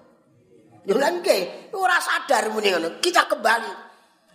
[0.89, 2.97] Lho lan nggih, ora sadar muni ngono.
[3.05, 3.73] Kita kembali.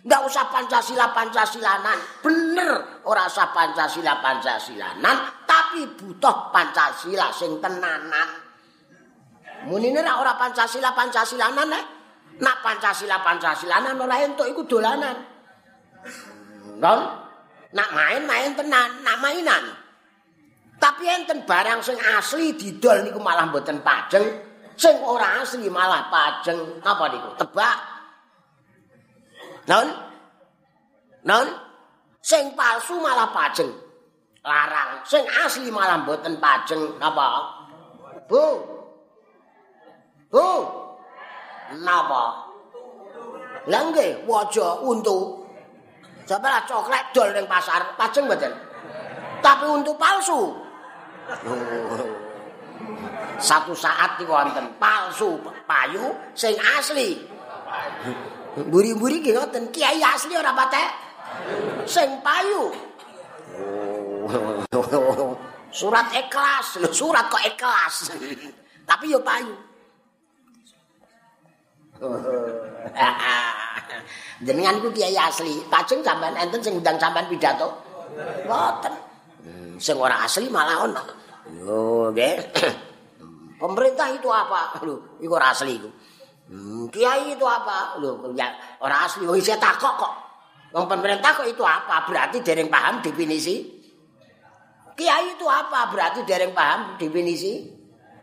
[0.05, 1.99] Enggak usah Pancasila Pancasilanan.
[2.21, 5.17] Bener ora usah Pancasila Pancasilanan,
[5.49, 8.29] tapi butuh Pancasila sing tenanan.
[9.65, 11.85] Munine ora Pancasila Pancasilanan eh?
[12.37, 15.32] Nak Pancasila Pancasilanan ora entuk iku dolanan.
[16.79, 16.99] Don,
[17.71, 19.63] nak main main tenan, nak mainan.
[20.77, 24.25] Tapi enten barang sing asli didol niku malah mboten pajeng,
[24.75, 26.83] sing ora asli malah pajeng.
[26.83, 27.29] Apa niku?
[27.39, 27.77] Tebak.
[29.71, 29.87] Non?
[31.23, 31.47] Non?
[32.19, 33.71] Sing palsu malah pajeng.
[34.43, 35.07] Larang.
[35.07, 36.99] Sing asli malah mboten pajeng.
[36.99, 37.27] Apa?
[38.27, 38.43] Bu.
[40.27, 40.47] Bu.
[41.79, 42.23] Napa?
[43.71, 45.42] Lah nggih, waja untu.
[46.23, 48.51] Lah coklat dol ning pasar, pajeng mboten.
[49.43, 50.55] Tapi untuk palsu.
[53.43, 55.35] Satu saat iki wonten palsu
[55.67, 57.19] payu sing asli.
[58.55, 60.89] Buri-buri ki ngoten, kiai asli ora patek.
[61.83, 62.71] Sing payu.
[65.73, 68.15] Surat ikhlas, surat kok ikhlas.
[68.87, 69.51] Tapi yo payu.
[74.43, 75.63] Jenengan iku kiai asli.
[75.67, 77.69] Pajeng sampean enten sing undang sampean pidato?
[78.45, 78.93] Mboten.
[79.43, 81.03] Hmm, sing ora asli malah ono.
[81.59, 82.35] Yo, nggih.
[83.63, 84.83] Pemerintah itu apa?
[84.83, 85.89] Lho, iku ora asli iku.
[86.51, 87.95] Hmm, kiai itu apa?
[87.99, 88.51] Lho, ya
[88.83, 89.23] ora asli.
[89.23, 90.13] Isih takok kok.
[90.73, 92.03] Wong pemerintah kok itu apa?
[92.09, 93.61] Berarti dereng paham definisi.
[94.93, 95.89] Kiai itu apa?
[95.89, 97.71] Berarti dereng paham definisi.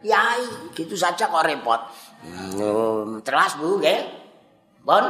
[0.00, 1.80] Kiai, gitu saja kok repot.
[2.24, 4.00] Hmm, Bu, nggih.
[4.80, 5.04] Pun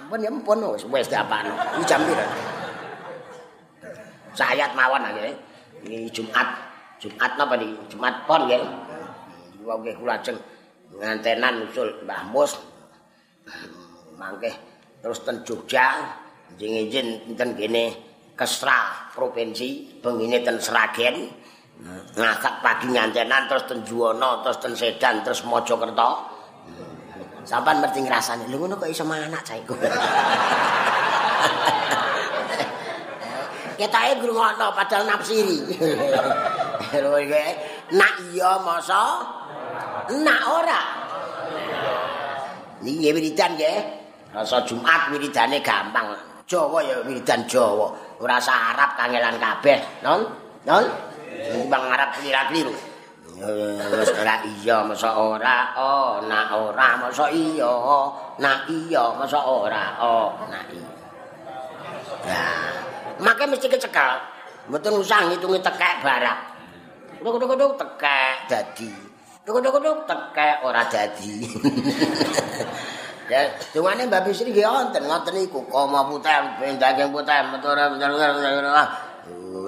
[0.00, 1.52] Nampun ya mpun wis wis diapakno.
[1.76, 2.24] Iki jam pira?
[4.32, 5.36] Sayat mawon nggih.
[5.84, 6.48] Ini Jumat.
[6.96, 7.76] Jumat napa niki?
[7.92, 8.64] Jumat pon nggih.
[9.60, 10.40] Wong nggih kula ajeng
[10.96, 12.56] ngantenan usul Mbah Mus.
[14.16, 14.48] Mangke
[15.04, 16.16] terus ten Jogja
[16.56, 17.92] njing izin ten kene
[18.32, 21.28] Kesra provinsi bengine ten Sragen.
[22.16, 26.39] Ngakak pagi ngantenan terus ten Juwono terus ten Sedan terus Mojokerto.
[27.50, 28.46] Sampan ngerti ngrasane.
[28.46, 29.74] Lho ngono kok iso manak cah iku.
[33.74, 35.58] Ketake ngrungokno padahal nafsiri.
[37.02, 37.46] Lho iki
[37.98, 39.26] nak iya masa
[40.14, 40.82] nak ora.
[42.86, 43.98] Niki wiridan nggih.
[44.30, 46.14] Rasa Jumat wiridane gampang.
[46.46, 47.90] Jawa ya wiridan Jawa.
[48.22, 50.22] Ora usah Arab kangelan kabeh, non?
[50.62, 50.86] Non?
[51.66, 52.89] Bang Arab keliru-keliru.
[53.38, 55.72] Wis ora iya masa ora?
[55.78, 57.70] Oh nak ora masa iya?
[58.40, 59.96] Nak iya masa ora?
[60.02, 60.90] Oh nak iya.
[62.26, 62.60] Nah
[63.20, 64.18] make mesti kecekal
[64.68, 66.40] mboten usah ngitungi tekek barang.
[67.20, 68.90] Kuduk-kuduk tekek dadi.
[69.46, 71.34] Kuduk-kuduk tekek ora dadi.
[73.30, 77.86] Ya dungane Mbak Bisri nggih wonten ngoten iku koma putih bendage putih metu ora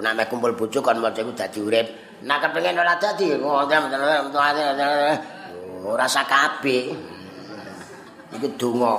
[0.03, 1.87] nek kumpul bojo kon iku dadi urip
[2.23, 3.35] Nak kepengen ora dadi
[5.83, 6.95] ora sak kabeh.
[8.33, 8.95] Iku donga.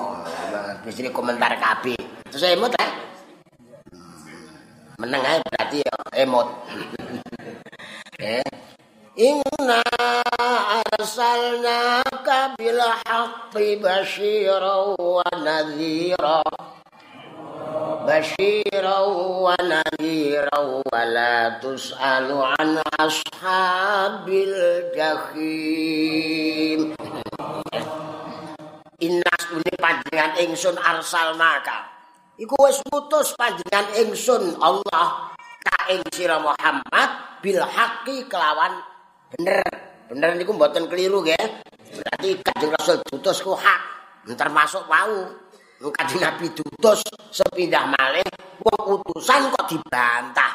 [0.84, 1.96] Wis komentar kabeh.
[2.28, 2.92] Terus emot eh.
[5.00, 6.48] Meneng ae berarti ya emot.
[8.20, 8.44] eh.
[9.14, 9.80] Inna
[10.84, 16.42] arsalnaka bil haqqi basyiran wa nadhira.
[17.84, 24.56] Nadhira basira wala tusalu an ashabil
[24.96, 26.96] jahim
[29.04, 31.92] Innas ini panjenengan ingsun arsalnaka
[32.40, 37.10] Iku wis putus panjenengan ingsun Allah ka ing sira Muhammad
[37.44, 38.80] bil haqqi kelawan
[39.36, 39.60] bener.
[40.08, 41.46] Bener niku mboten keliru nggih.
[42.00, 43.82] Berarti kanjeng Rasul putus ku hak
[44.40, 45.36] termasuk wau.
[45.84, 47.04] Kanjeng Nabi putus
[47.34, 48.26] sepindah malih
[48.62, 50.54] wong utusan kok dibantah.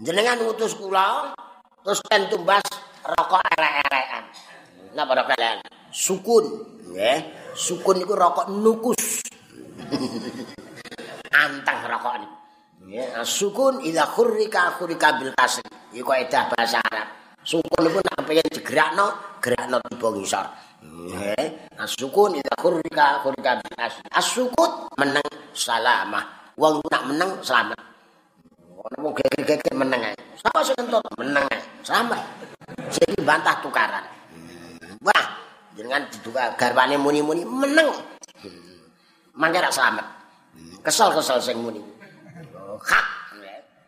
[0.00, 1.36] Jenengan utus kula
[1.84, 2.64] terus kan tumbas
[3.04, 4.24] rokok elek-elekan
[4.96, 6.44] napa rokok elek sukun
[6.88, 7.20] nggih.
[7.52, 9.20] Sukun iku rokok nukus.
[11.44, 12.36] Anteng rokok niku.
[12.88, 15.68] Ya, sukun ila khurrika khurrika bil kasri.
[15.92, 17.36] Iku edah bahasa Arab.
[17.44, 20.46] Sukun iku nek pengen digerakno, gerakno tiba ngisor.
[20.82, 21.46] Nggih.
[21.86, 22.54] Sukun ila
[23.22, 24.02] bil kasri.
[24.10, 26.54] As-sukut meneng salamah.
[26.58, 27.80] Wong nak meneng selamat.
[28.82, 30.14] Ono wong geger-geger meneng ae.
[30.38, 31.58] Sapa sing entut meneng ae.
[31.86, 32.20] Selamat.
[32.90, 34.04] Jadi bantah tukaran.
[35.02, 35.24] Wah,
[35.74, 37.90] jenengan diduga garwane muni-muni meneng.
[39.34, 40.06] Mangke selamat.
[40.82, 41.92] Kesel-kesel sing muni.
[42.82, 43.06] hak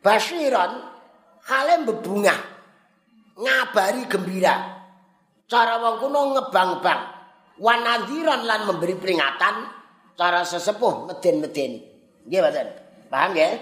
[0.04, 0.72] basiron
[1.48, 2.38] hale bebungah
[3.34, 4.73] ngabari gembira
[5.44, 7.02] cara wong kuno ngebang-bang
[7.60, 9.54] wanadhiran lan memberi peringatan
[10.14, 11.78] cara sesepuh meden-medeni
[12.24, 12.68] nggih mboten
[13.12, 13.52] paham nggih?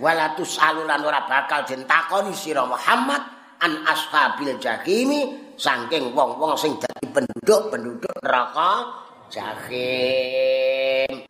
[0.00, 3.20] Walatus alulan ora bakal den takoni sira Muhammad
[3.60, 8.96] an ashabil jahimi saking wong-wong sing dadi penduduk-penduduk neraka
[9.28, 11.20] jahim.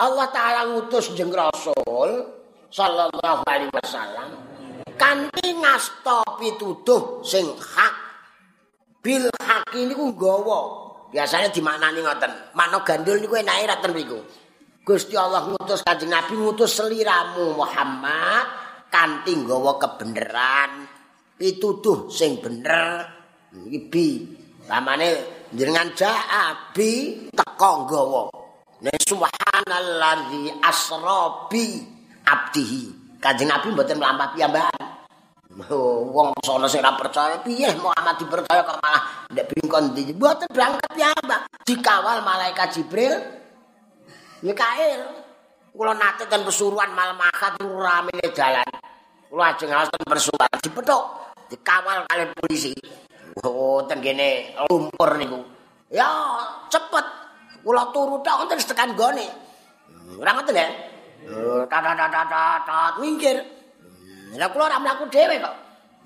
[0.00, 2.32] Allah taala ngutus jeng rasul
[2.72, 4.40] sallallahu alaihi wasallam
[4.96, 8.03] kanthi ngasta pituduh sing hak
[9.04, 10.60] bil hak niku nggawa.
[11.12, 12.32] Biasanya dimaknani ngoten.
[12.56, 14.18] Makna gandul niku enake ra ten niku
[14.84, 18.44] Gusti Allah ngutus Kanjeng Nabi ngutus seliramu Muhammad
[18.88, 20.88] kanthi nggawa kebenaran.
[21.36, 23.04] Pituduh sing bener.
[23.52, 24.08] Iki bi.
[24.64, 25.08] Pamane
[25.52, 28.22] jenengan jaa bi teko nggawa.
[28.84, 31.80] Nek subhanalladzi asra bi
[32.28, 33.16] abdihi.
[33.24, 34.93] Kanjeng Nabi mboten mlampah piyambakan.
[35.54, 40.10] Oh, wong sono sing ora percaya piye Muhammad dipercaya kok malah ndek bingkon ndi.
[40.10, 41.46] Mboten berangkat piyambak.
[41.62, 43.14] Dikawal malaikat Jibril.
[44.42, 45.00] Mikail.
[45.70, 48.66] Kula nate ten pesuruhan malam akad rame dalan.
[49.30, 51.04] Kula ajeng ngaos ten pesuruhan dipethuk.
[51.46, 52.74] Dikawal kali polisi.
[53.46, 55.38] Oh, ten kene lumpur niku.
[55.94, 56.10] Ya,
[56.66, 57.06] cepet.
[57.62, 59.26] Kula turu tok wonten tekan gone.
[60.18, 60.66] Ora ngoten ya?
[61.70, 63.53] tat minggir.
[64.32, 65.54] Lah kula ora mlaku dhewe kok.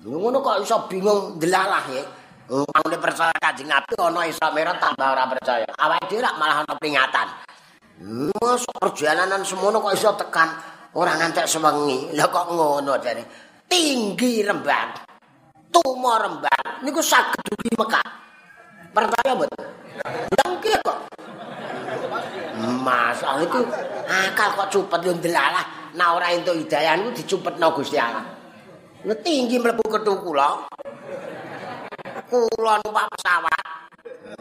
[0.03, 2.03] Ngono kok iso bingung delalah ya.
[2.49, 5.67] Wong percaya Kanjeng Nabi ana iso merah tambah ora percaya.
[5.79, 7.27] Awake dhewe malah ana peringatan.
[8.35, 10.49] Mosok perjalanan semono kok iso tekan
[10.99, 12.11] ora ngantek sewengi.
[12.19, 13.23] Lah kok ngono jane.
[13.69, 15.07] Tinggi rembang.
[15.69, 18.07] Tumo rembang niku saged dugi Mekah.
[18.91, 19.63] Percaya mboten?
[20.35, 20.97] Lah kok.
[22.59, 23.59] Mas, itu
[24.09, 28.23] akal kok cupet yo ndelalah nah ora entuk hidayah niku dicupetno Gusti Allah.
[29.19, 30.63] Tinggi mlebu kethu kula.
[32.31, 33.63] Kula numpak pesawat.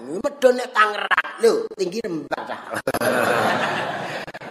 [0.06, 1.30] Medhon nek Tangerang.
[1.42, 2.56] Lho tinggi rembak ta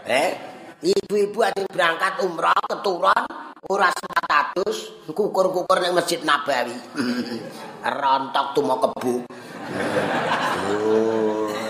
[0.08, 0.32] eh
[0.80, 3.24] ibu-ibu ati berangkat umrah keturun
[3.68, 6.76] ora 400 kukur-kukur ning Masjid Nabawi.
[8.00, 9.24] Rontok tumo kebu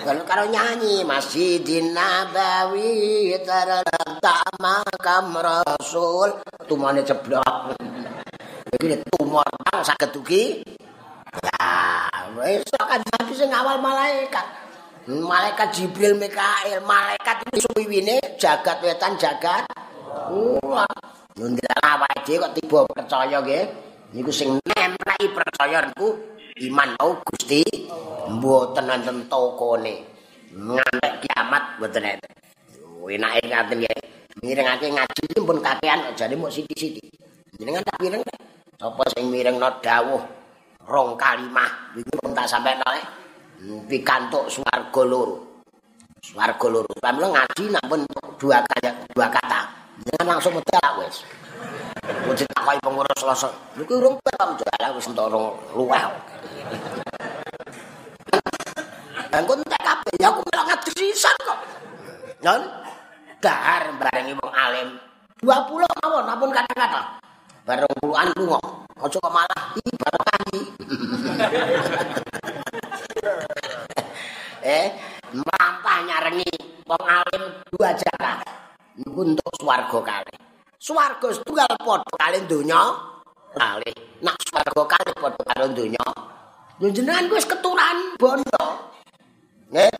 [0.07, 3.35] kalau karo nyanyi Masjidin Nabawi
[4.23, 6.31] tak makam Rasul
[6.63, 7.75] tumane ceblok.
[8.71, 10.63] Iki tumor bang saged ugi.
[11.43, 12.07] Ya,
[12.39, 14.47] wis kan nabi sing awal malaikat.
[15.11, 19.67] Malaikat Jibril Mikail, malaikat itu suwiwine jagat wetan jagat.
[20.63, 20.87] Wah,
[21.35, 23.63] nundilan awake kok tiba percaya nggih.
[24.15, 26.15] Niku sing nempleki percaya niku
[26.65, 27.61] iman au Gusti?
[28.27, 29.95] Mboten wonten tokone.
[30.51, 32.31] Ngantek kiamat mboten enten
[33.07, 33.97] enake ngaten nggih
[34.43, 37.07] mirengake ngaji pun kakean jane mok sithik-sithik.
[37.55, 38.21] Jenengan tak mireng
[38.75, 40.21] sapa sing mirengno dawuh?
[40.87, 41.95] Rong kalimah.
[41.95, 43.05] Iki pun tak sampe noleh
[43.87, 45.63] pikantuk swarga loro.
[46.19, 46.91] Swarga loro.
[46.99, 48.03] Pamela ngaji nampun
[48.35, 49.61] dua kata dua kata.
[50.03, 51.25] Jangan langsung medal wis
[52.07, 53.51] Wujud takoki pengurus losok.
[53.75, 55.27] Niku urung paham jalan wis entuk
[55.75, 56.03] luweh.
[59.27, 61.59] Engko entek kabeh ya aku melok ngadrisan kok.
[62.41, 62.63] Nyon
[63.43, 64.89] dahar barengi wong alim.
[65.43, 67.19] 20 mawon ampun kata-kata.
[67.67, 68.59] Bareng puluhan lunga.
[68.97, 70.63] Aja kok malah iki barokah iki.
[74.79, 74.87] eh,
[75.35, 76.49] mlampah nyarengi
[76.87, 77.43] wong alim
[77.75, 78.41] dua jaka.
[78.95, 80.46] Niku untuk swarga kali.
[80.87, 82.79] Swarga setunggal padha kali donya.
[83.51, 83.91] Kali.
[84.23, 86.05] Nak swarga kali padha karo donya.
[86.79, 88.65] Lho jenengan wis keturunan bondo
[89.75, 89.91] nggih.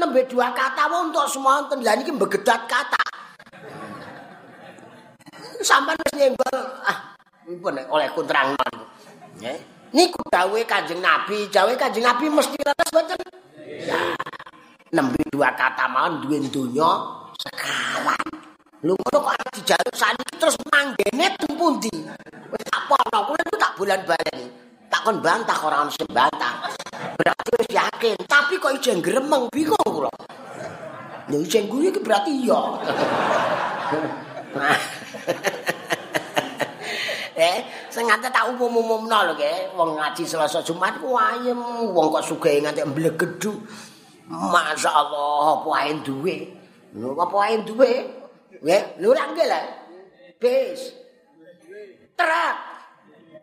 [0.00, 3.04] Nembe dua kata untuk semonten lha niki begedat kata.
[5.60, 6.56] Sampean wis nyenggol
[6.88, 7.12] ah
[7.44, 8.64] pun oleh kuntrangno
[9.36, 9.58] nggih.
[9.92, 11.52] Niku dawuhe Kanjeng Nabi.
[11.52, 13.18] Dawuhe Kanjeng Nabi mesti leres mboten?
[13.84, 14.00] Ya
[14.90, 16.90] nembe dua kata mawon duwe donya
[17.38, 18.29] sekawan
[18.80, 21.92] lho kok arep dijaluk saniki terus manggene teng pundi?
[22.48, 24.48] Wis apa ana kuwi tak bulan baleni
[24.90, 26.66] tak kon bantah ora ono sing bantah.
[27.14, 28.16] Berarti wis yakin.
[28.24, 30.10] Tapi kok ijen gremeng bingung kula.
[31.28, 32.60] Lho ijen kuwi berarti iya.
[37.40, 41.56] Eh sing ngate tak umum-umumno lho ke wong ngaji Selasa Jumat ku ayem.
[41.92, 43.56] Wong kok sugih nganti mblegedhu
[44.28, 46.52] masyaallah apa ae duwe?
[46.92, 48.19] Lho apa ae duwe
[48.58, 49.64] Nggih, lho ra nggih lah.
[50.42, 50.80] Bis.
[52.18, 52.56] Truk.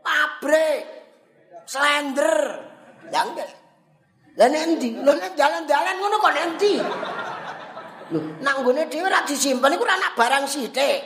[0.04, 0.84] Pabrik.
[1.64, 2.36] Slender.
[3.08, 3.52] Ya nggih.
[4.38, 4.90] Lah nek endi?
[5.00, 6.74] Lho nek dalan-dalan ngono kok nek endi?
[8.12, 11.00] Lho, nang nggone dhewe ra disimpen iku ora nak barang sithik.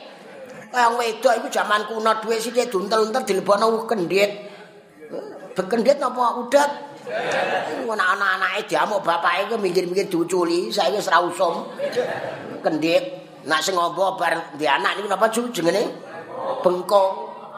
[0.72, 4.50] Kaya wedok iku jaman kuno duwe sithik duntel-untel dilebokno kendhit.
[5.52, 6.70] Bekendhit napa udat?
[7.84, 11.70] Ngono anak-anake diamuk bapake ku minggir-minggir diuculi, saiki wis ra usum.
[12.64, 13.21] Kendhit.
[13.42, 15.82] Nak sing ngombo bar di anak niku napa jenenge?
[16.62, 17.12] Bengkong.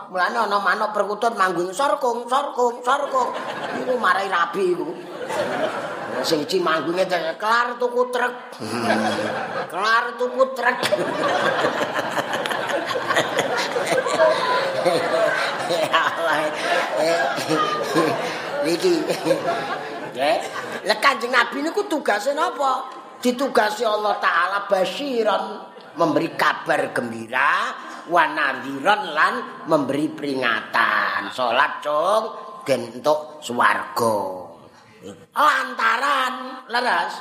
[0.08, 3.34] Mulane ana manuk perkutut manggung sorkung, sorkung, sorkung.
[3.76, 4.88] Niku marai rabi iku.
[6.24, 7.04] Sing iki manggunge
[7.36, 8.32] kelar tuku truk.
[9.72, 10.76] kelar tuku truk.
[18.64, 18.94] Niki.
[20.84, 22.88] Lah Kanjeng Nabi niku tugase napa?
[23.24, 27.74] Ditugasi Allah taala basyiran memberi kabar gembira
[28.10, 29.34] wanadiran lan
[29.70, 31.30] memberi peringatan.
[31.30, 32.24] Salat cung
[32.66, 34.16] gen entuk swarga.
[35.36, 37.14] Lantaran leres.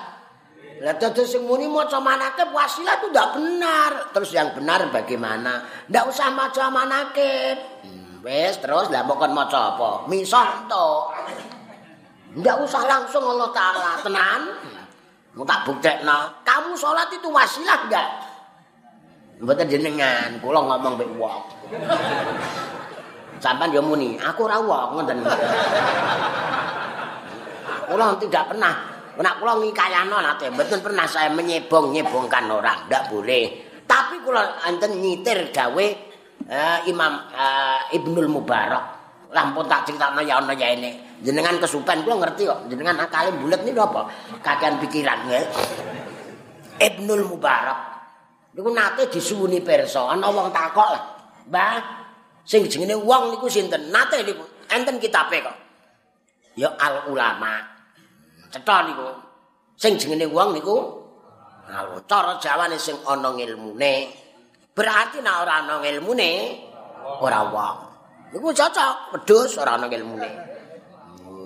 [0.84, 3.92] Lah dadi sing muni maca manakib wasilah itu ndak benar.
[4.12, 5.86] Terus yang benar bagaimana?
[5.88, 7.56] Ndak usah maca manakib.
[7.86, 10.10] Hmm, wis terus lah mau maca apa?
[10.10, 10.90] Misah to
[12.34, 14.42] ndak usah langsung Allah taala tenan.
[15.34, 16.46] Mau tak buktekno.
[16.46, 18.33] Kamu salat itu wasilah enggak
[19.42, 21.42] Mboten jenengan, kula ngomong mek wong.
[23.42, 25.18] Sampan yo muni, aku ora wong ngoten.
[27.90, 33.46] Kula tidak pernah Nek kula ngikayano nate, mboten pernah saya menyebong-nyebongkan orang, ndak boleh.
[33.86, 35.86] Tapi kula enten nyitir gawe
[36.50, 39.06] uh, Imam uh, Ibnul Mubarak.
[39.30, 41.22] Lampun tak critakno ya ana ya ini.
[41.22, 42.66] Jenengan kesupen kula ngerti kok.
[42.74, 44.10] Jenengan akale bulet niku apa?
[44.42, 45.46] Kakean pikiran nggih.
[46.82, 47.93] Ibnul Mubarak
[48.54, 50.10] niku nate disuwuni pirsa.
[50.10, 51.04] Ana wong takok lah.
[51.50, 51.76] Mbah
[52.46, 53.90] sing jenenge wong niku sinten?
[53.90, 54.46] Nate niku.
[54.70, 55.58] Enten kitabe kok.
[56.58, 57.62] Ya al ulama.
[58.54, 59.10] Cetha niku.
[59.78, 60.78] Sing jenenge wong niku
[61.70, 63.94] al cara jawane sing ana ilmune
[64.74, 66.32] berarti nek ora ana ilmune
[67.20, 67.78] ora wong.
[68.34, 70.54] Niku cocok wedhus ora ana ilmune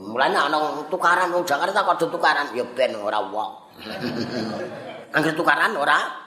[0.07, 3.51] mulane ana tukaran wong Jakarta kok tukaran ya ben ora wong.
[5.15, 6.26] Angger tukaran ora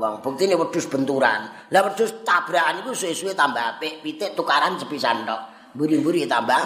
[0.00, 0.24] wong.
[0.24, 1.52] Buktine wedhus benturan.
[1.68, 4.00] Lah wedhus tabrakan iku suwe-suwe tambah apik.
[4.00, 5.40] Pitik tukaran sepisan tok.
[5.76, 6.60] Mburi-mburi tambah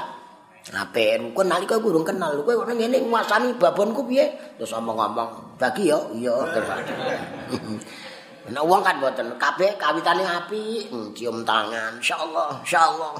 [0.70, 1.18] apik.
[1.18, 2.38] Rukun nalika kurung kenal.
[2.46, 4.30] Kowe kok ngene nguasani babonku piye?
[4.56, 6.34] Terus omong-omong bagi ya iya
[8.44, 13.16] Nah, wong kan boten kabeh kawitane api, hmm, cium tangan, insyaallah, insyaallah.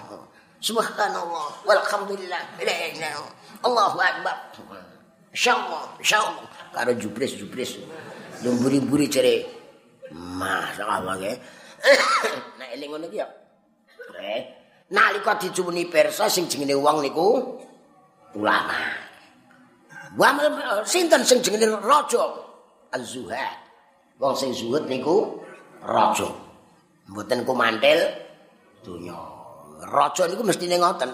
[0.60, 2.60] Subhanallah, walhamdulillah,
[3.64, 4.52] Allahu akbar.
[5.32, 6.44] Insyaallah, insyaallah.
[6.76, 7.80] Karo jubris-jubris.
[8.44, 9.34] Lumburi-buri cere
[10.14, 11.36] Masyaallah nggih.
[12.58, 13.26] Nek eling ngono iki ya.
[14.14, 14.40] Eh,
[14.94, 17.28] nalika dicumuni pirsa sing jenenge wong niku
[18.38, 18.78] ulama.
[20.14, 20.30] Wa
[20.86, 22.24] sinten sing jenenge raja?
[22.94, 23.58] Az-Zuhad.
[24.22, 25.42] Wong sing zuhud niku
[25.82, 26.30] raja.
[27.10, 27.98] Mboten kumantil
[28.86, 29.18] donya.
[29.82, 31.10] Raja niku mestine ngoten.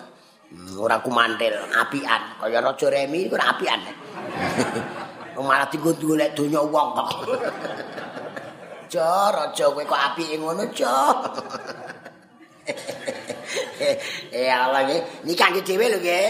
[0.76, 2.36] Ora kumantil, apian.
[2.36, 3.80] Kaya raja Remi ora apian.
[5.40, 7.11] Malah dienggo golek donya wong kok.
[8.91, 10.91] Jo, raja kowe kok apike ngono, Jo.
[14.30, 16.26] Ya Allah nggih, niki kangge dhewe lho nggih.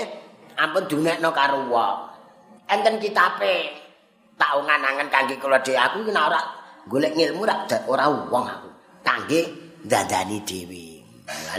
[0.61, 1.97] Ampun dunekno karo wong.
[2.71, 3.75] Enten kitabe
[4.39, 6.41] tak nganangen kangge kula dhewe aku iki ora
[6.89, 8.69] golek ilmu ora ora wong aku.
[9.05, 9.41] Kangge
[9.85, 10.85] ndandani dhewe.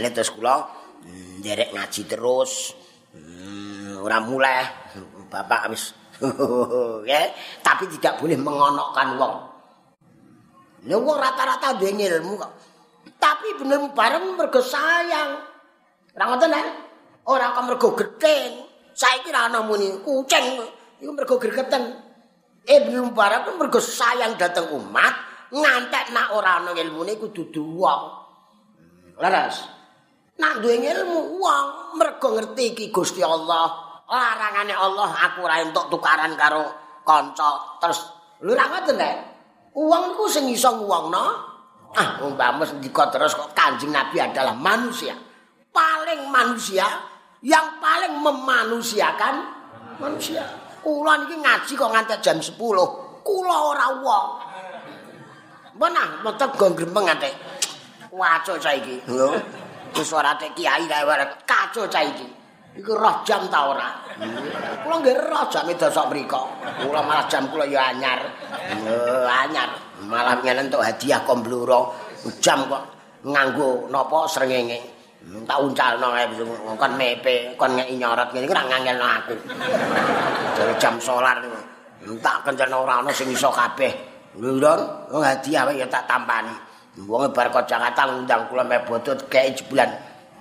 [0.02, 0.66] Lha terus kula
[1.04, 2.74] mm, nderek ngaji terus.
[3.12, 4.64] Hmm, ora mulai
[5.28, 5.92] bapak wis
[7.66, 9.51] tapi tidak boleh mengonokkan wong
[10.82, 12.52] Wong rata-rata duwe ilmu kok.
[13.22, 15.30] Tapi bener bareng mergo sayang.
[16.18, 16.66] Ora ngoten eh?
[17.30, 18.66] Ora kok mergo gething.
[18.92, 20.58] Saiki ra ana muni kucing
[20.98, 22.02] iku mergo gregeten.
[22.62, 25.14] Ibnu Mubarak mergo sayang dateng umat,
[25.50, 28.02] ngantek nak ora ana ilmune kudu wong.
[29.22, 29.66] Laras.
[30.38, 33.70] Nak duwe ilmu wong mergo ngerti iki Gusti Allah.
[34.12, 36.68] Larangane Allah aku ora entuk tukaran karo
[37.06, 37.78] kanca.
[37.78, 37.98] Terus
[38.42, 39.31] lho ra ngoten eh?
[39.72, 41.24] Wong iku sing iso nguwongno.
[41.92, 45.12] Ah, umpama ndika terus kok Kanjeng Nabi adalah manusia.
[45.72, 46.84] Paling manusia
[47.44, 49.34] yang paling memanusiakan
[50.00, 50.44] manusia.
[50.80, 52.56] Kula niki ngaji kok nganti jam 10.
[53.24, 54.26] Kula ora wong.
[55.76, 57.30] Menah metu gongrempeng ate.
[58.12, 59.08] Waco saiki.
[59.08, 59.36] Lho.
[59.96, 61.04] Wis ora tek kiai kae
[61.48, 62.41] kacau saiki.
[62.72, 63.88] Iku roh jam ta ora?
[64.80, 66.42] Kula nggih roh jam dosok mriko.
[66.80, 68.20] Kula malah jam kula ya anyar.
[69.28, 69.68] Anyar.
[70.08, 71.92] Malah ngene entuk hadiah kombluro.
[72.40, 72.82] Jam kok
[73.28, 75.02] nganggo napa srengenge.
[75.46, 76.18] tak uncalno
[76.74, 79.34] kon mepe kon ngeki nyorot ngene ora ngangelno aku
[80.58, 81.38] jare jam solar
[82.18, 83.92] tak kencerno ora ana sing iso kabeh
[84.42, 86.50] lho hadiah ya tak tampani
[87.06, 89.88] wong bar kok Jakarta ngundang kula me botut gawe jebulan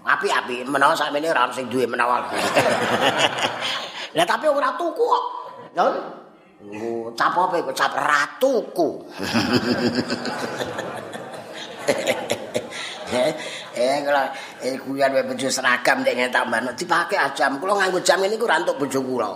[0.01, 2.25] api-api menawa sakmene ora sing duwe menawa.
[4.17, 5.23] Lah tapi ora tuku kok.
[5.77, 5.87] Lho?
[6.61, 7.71] Oh, cap apa iku?
[7.73, 8.89] Cap ratuku.
[13.71, 14.23] eh kalau
[14.61, 18.45] eh kuyan wae bojo seragam nek ngetak mbano dipake ajam kula nganggo jam ini ku
[18.45, 19.31] rantuk bojo kula.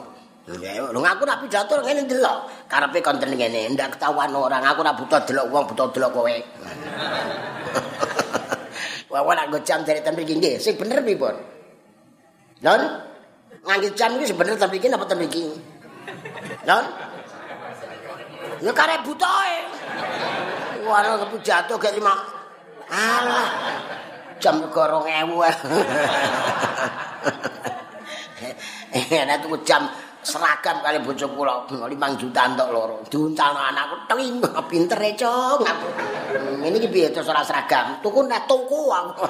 [0.45, 2.70] Lho ngaku nak pidato ngene ndelok.
[2.70, 6.36] Karepe konten ngene ndak ketahuan orang aku ora butuh delok wong butuh delok kowe
[9.22, 11.36] wae nak nggo jam dari tempe iki nggih sing bener pripun
[12.66, 12.82] lon?
[13.66, 15.45] Nganggo jam iki sebener tempe iki apa tempe iki
[16.66, 16.86] lon?
[18.63, 19.55] Ya karep butoe
[20.86, 22.13] Wah, kepu jatuh kayak lima.
[22.93, 23.49] Alah,
[24.38, 25.41] jam gorong ewu.
[28.93, 29.89] Enak tuh jam
[30.26, 33.06] seragam kali bocah kula limang juta entuk loro.
[33.06, 35.62] Diuncalno anakku tling pinter e, Cong.
[36.66, 38.02] Ini iki piye terus seragam?
[38.02, 39.30] Tuku nek tuku aku.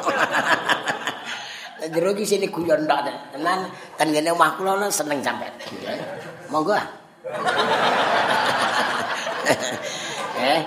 [1.94, 3.04] Jero iki sini guyon tok
[3.36, 3.68] tenan.
[4.00, 5.52] Ten ngene omah kula seneng sampean.
[6.48, 6.88] Monggo ah.
[10.40, 10.62] eh,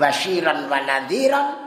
[0.00, 1.66] basiran wa nadhiran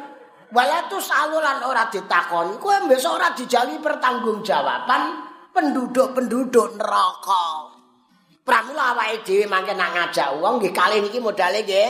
[0.50, 5.22] Walatus alulan ora ditakoni, kowe besok ora dijali pertanggungjawaban
[5.54, 7.79] penduduk-penduduk neraka.
[8.50, 11.90] Pramila awake dhewe mangke nak ngajak wong nggih kalih niki modale nggih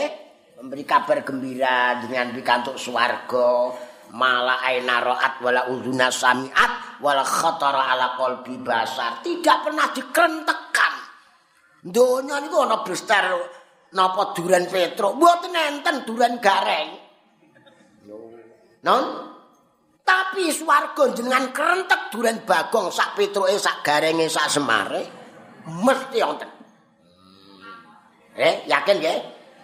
[0.60, 3.72] memberi kabar gembira dengan pikantuk swarga.
[4.12, 9.24] Mala aina ra'at wala udhuna sami'at wala khatara ala qalbi basar.
[9.24, 10.94] Tidak pernah dikrentekan.
[11.80, 13.24] Donya niku ana bester
[13.96, 16.88] napa duren petro, mboten enten duren gareng.
[18.84, 19.04] Non?
[20.04, 25.19] Tapi swarga jenengan kerentek duren bagong sak petruke sak garenge sak semare
[25.70, 26.50] mesti wonten.
[28.34, 29.18] Eh, yakin nggih?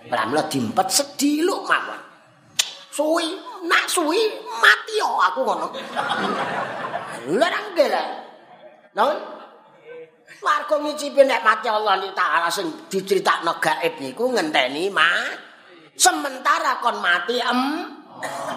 [0.07, 2.01] Pramila dimpet sediluk mawon.
[2.95, 3.27] Suwi,
[3.67, 4.21] nak suwi
[4.63, 5.67] mati yo aku ngono.
[7.35, 7.89] Lha nang nggih
[8.97, 9.17] Non?
[10.37, 15.33] Swarga ngicipi nek mati Allah ni taala sing diceritakno gaib niku ngenteni mah
[15.97, 17.61] sementara kon mati em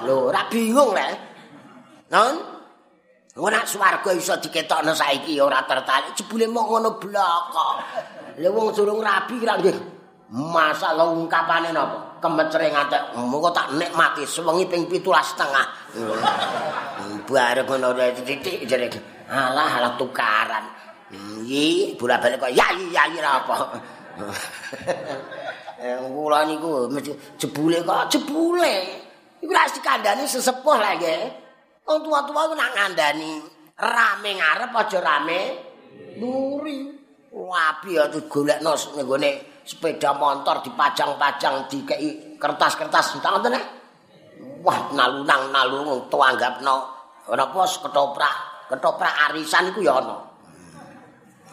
[0.07, 1.09] Lho, ora bingung le.
[2.07, 2.58] Non?
[3.39, 7.67] Ora swarga iso diketokno saiki ora tertarik jebule mok ngono bloko.
[8.35, 9.79] Lha wong durung rabi kira nggih.
[10.29, 12.19] Masa lo ungkapane napa?
[12.19, 13.15] Kemecere ngatek.
[13.15, 15.65] Muga tak nikmati sewengi ping 17 setengah.
[17.31, 18.91] Bareng ngono titik jere.
[19.31, 20.65] Alah, alah tukaran.
[21.09, 23.55] Iki bola-balik kok ya ya ya apa.
[25.79, 26.91] Eh, kula niku
[27.39, 28.99] jebule kok jebule.
[29.39, 31.07] Iku ra dikandani sesepuh lagi.
[31.07, 31.48] nggih.
[31.89, 33.41] Wong tua-tua ku nak ngandani
[33.81, 35.39] rame ngarep aja rame
[36.21, 37.01] nuri.
[37.33, 43.57] Wapi ya digolekno nggone sepeda motor dipajang-pajang dikei kertas-kertas entang ngoten
[44.61, 46.77] Wah, nalunang nalung to anggapno
[47.25, 50.19] ora pos ketoprak, ketoprak arisan iku ya ana.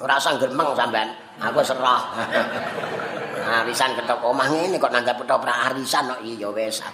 [0.05, 2.03] Ora usah gremeng sampean, aku serah.
[3.64, 6.84] arisan ketoprak omah ngene kok nanggap ketoprak arisan kok iya wis.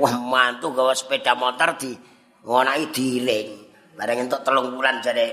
[0.00, 2.13] Wah, mantu gawa sepeda motor di
[2.44, 3.48] ngonaki diiling.
[3.94, 5.32] Bareng entuk telung bulan jare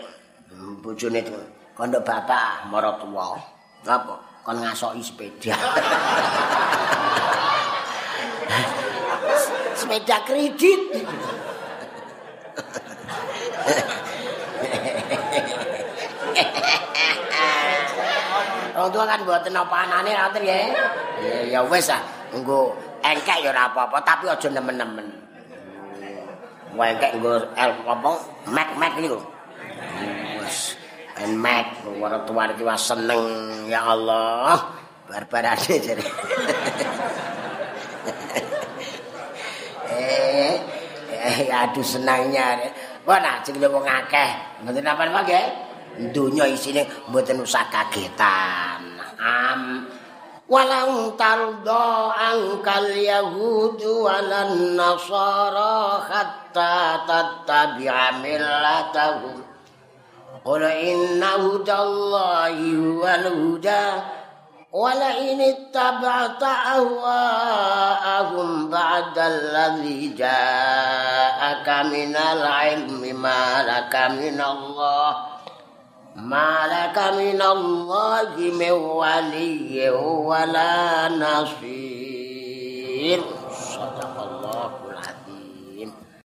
[0.50, 1.36] hmm, bojone itu.
[1.76, 3.36] Kondo bapak marang tuwa.
[3.86, 4.16] Apa?
[4.42, 5.54] Kon ngasoki sepeda.
[9.80, 10.82] sepeda kredit.
[18.72, 20.58] Wong tua kan mboten apa anane ngoten ya.
[21.46, 22.02] Ya wis ah,
[22.34, 22.74] engko
[23.06, 25.06] engkek ya ora apa-apa tapi aja nemen-nemen.
[26.76, 28.10] Wengkek nggo apa
[28.48, 29.20] mek mek niku
[30.42, 30.76] wis
[31.20, 31.68] en mek
[32.00, 33.26] ora tuwa iki seneng
[33.68, 34.58] ya Allah
[35.08, 36.04] barbarane jare
[39.92, 40.56] eh,
[41.12, 44.62] eh aduh senangnya Wah, ajeng wong akeh.
[44.62, 45.46] Mboten apa-apa nggih.
[46.14, 49.02] Donya isine mboten usah kagetan.
[49.18, 49.90] Am
[50.51, 59.43] walang tarda angkal yahudu walan nasara hatta tattabi'a millatahum
[60.47, 64.07] qul inna hudallahi wal huda
[64.71, 74.39] wala in ittaba'ta ahwa'ahum ba'da alladhi ja'aka minal ilmi ma laka minallah ما لك من
[74.41, 75.30] الله
[76.16, 81.72] malaka minallahi min waliyyin wala nasir.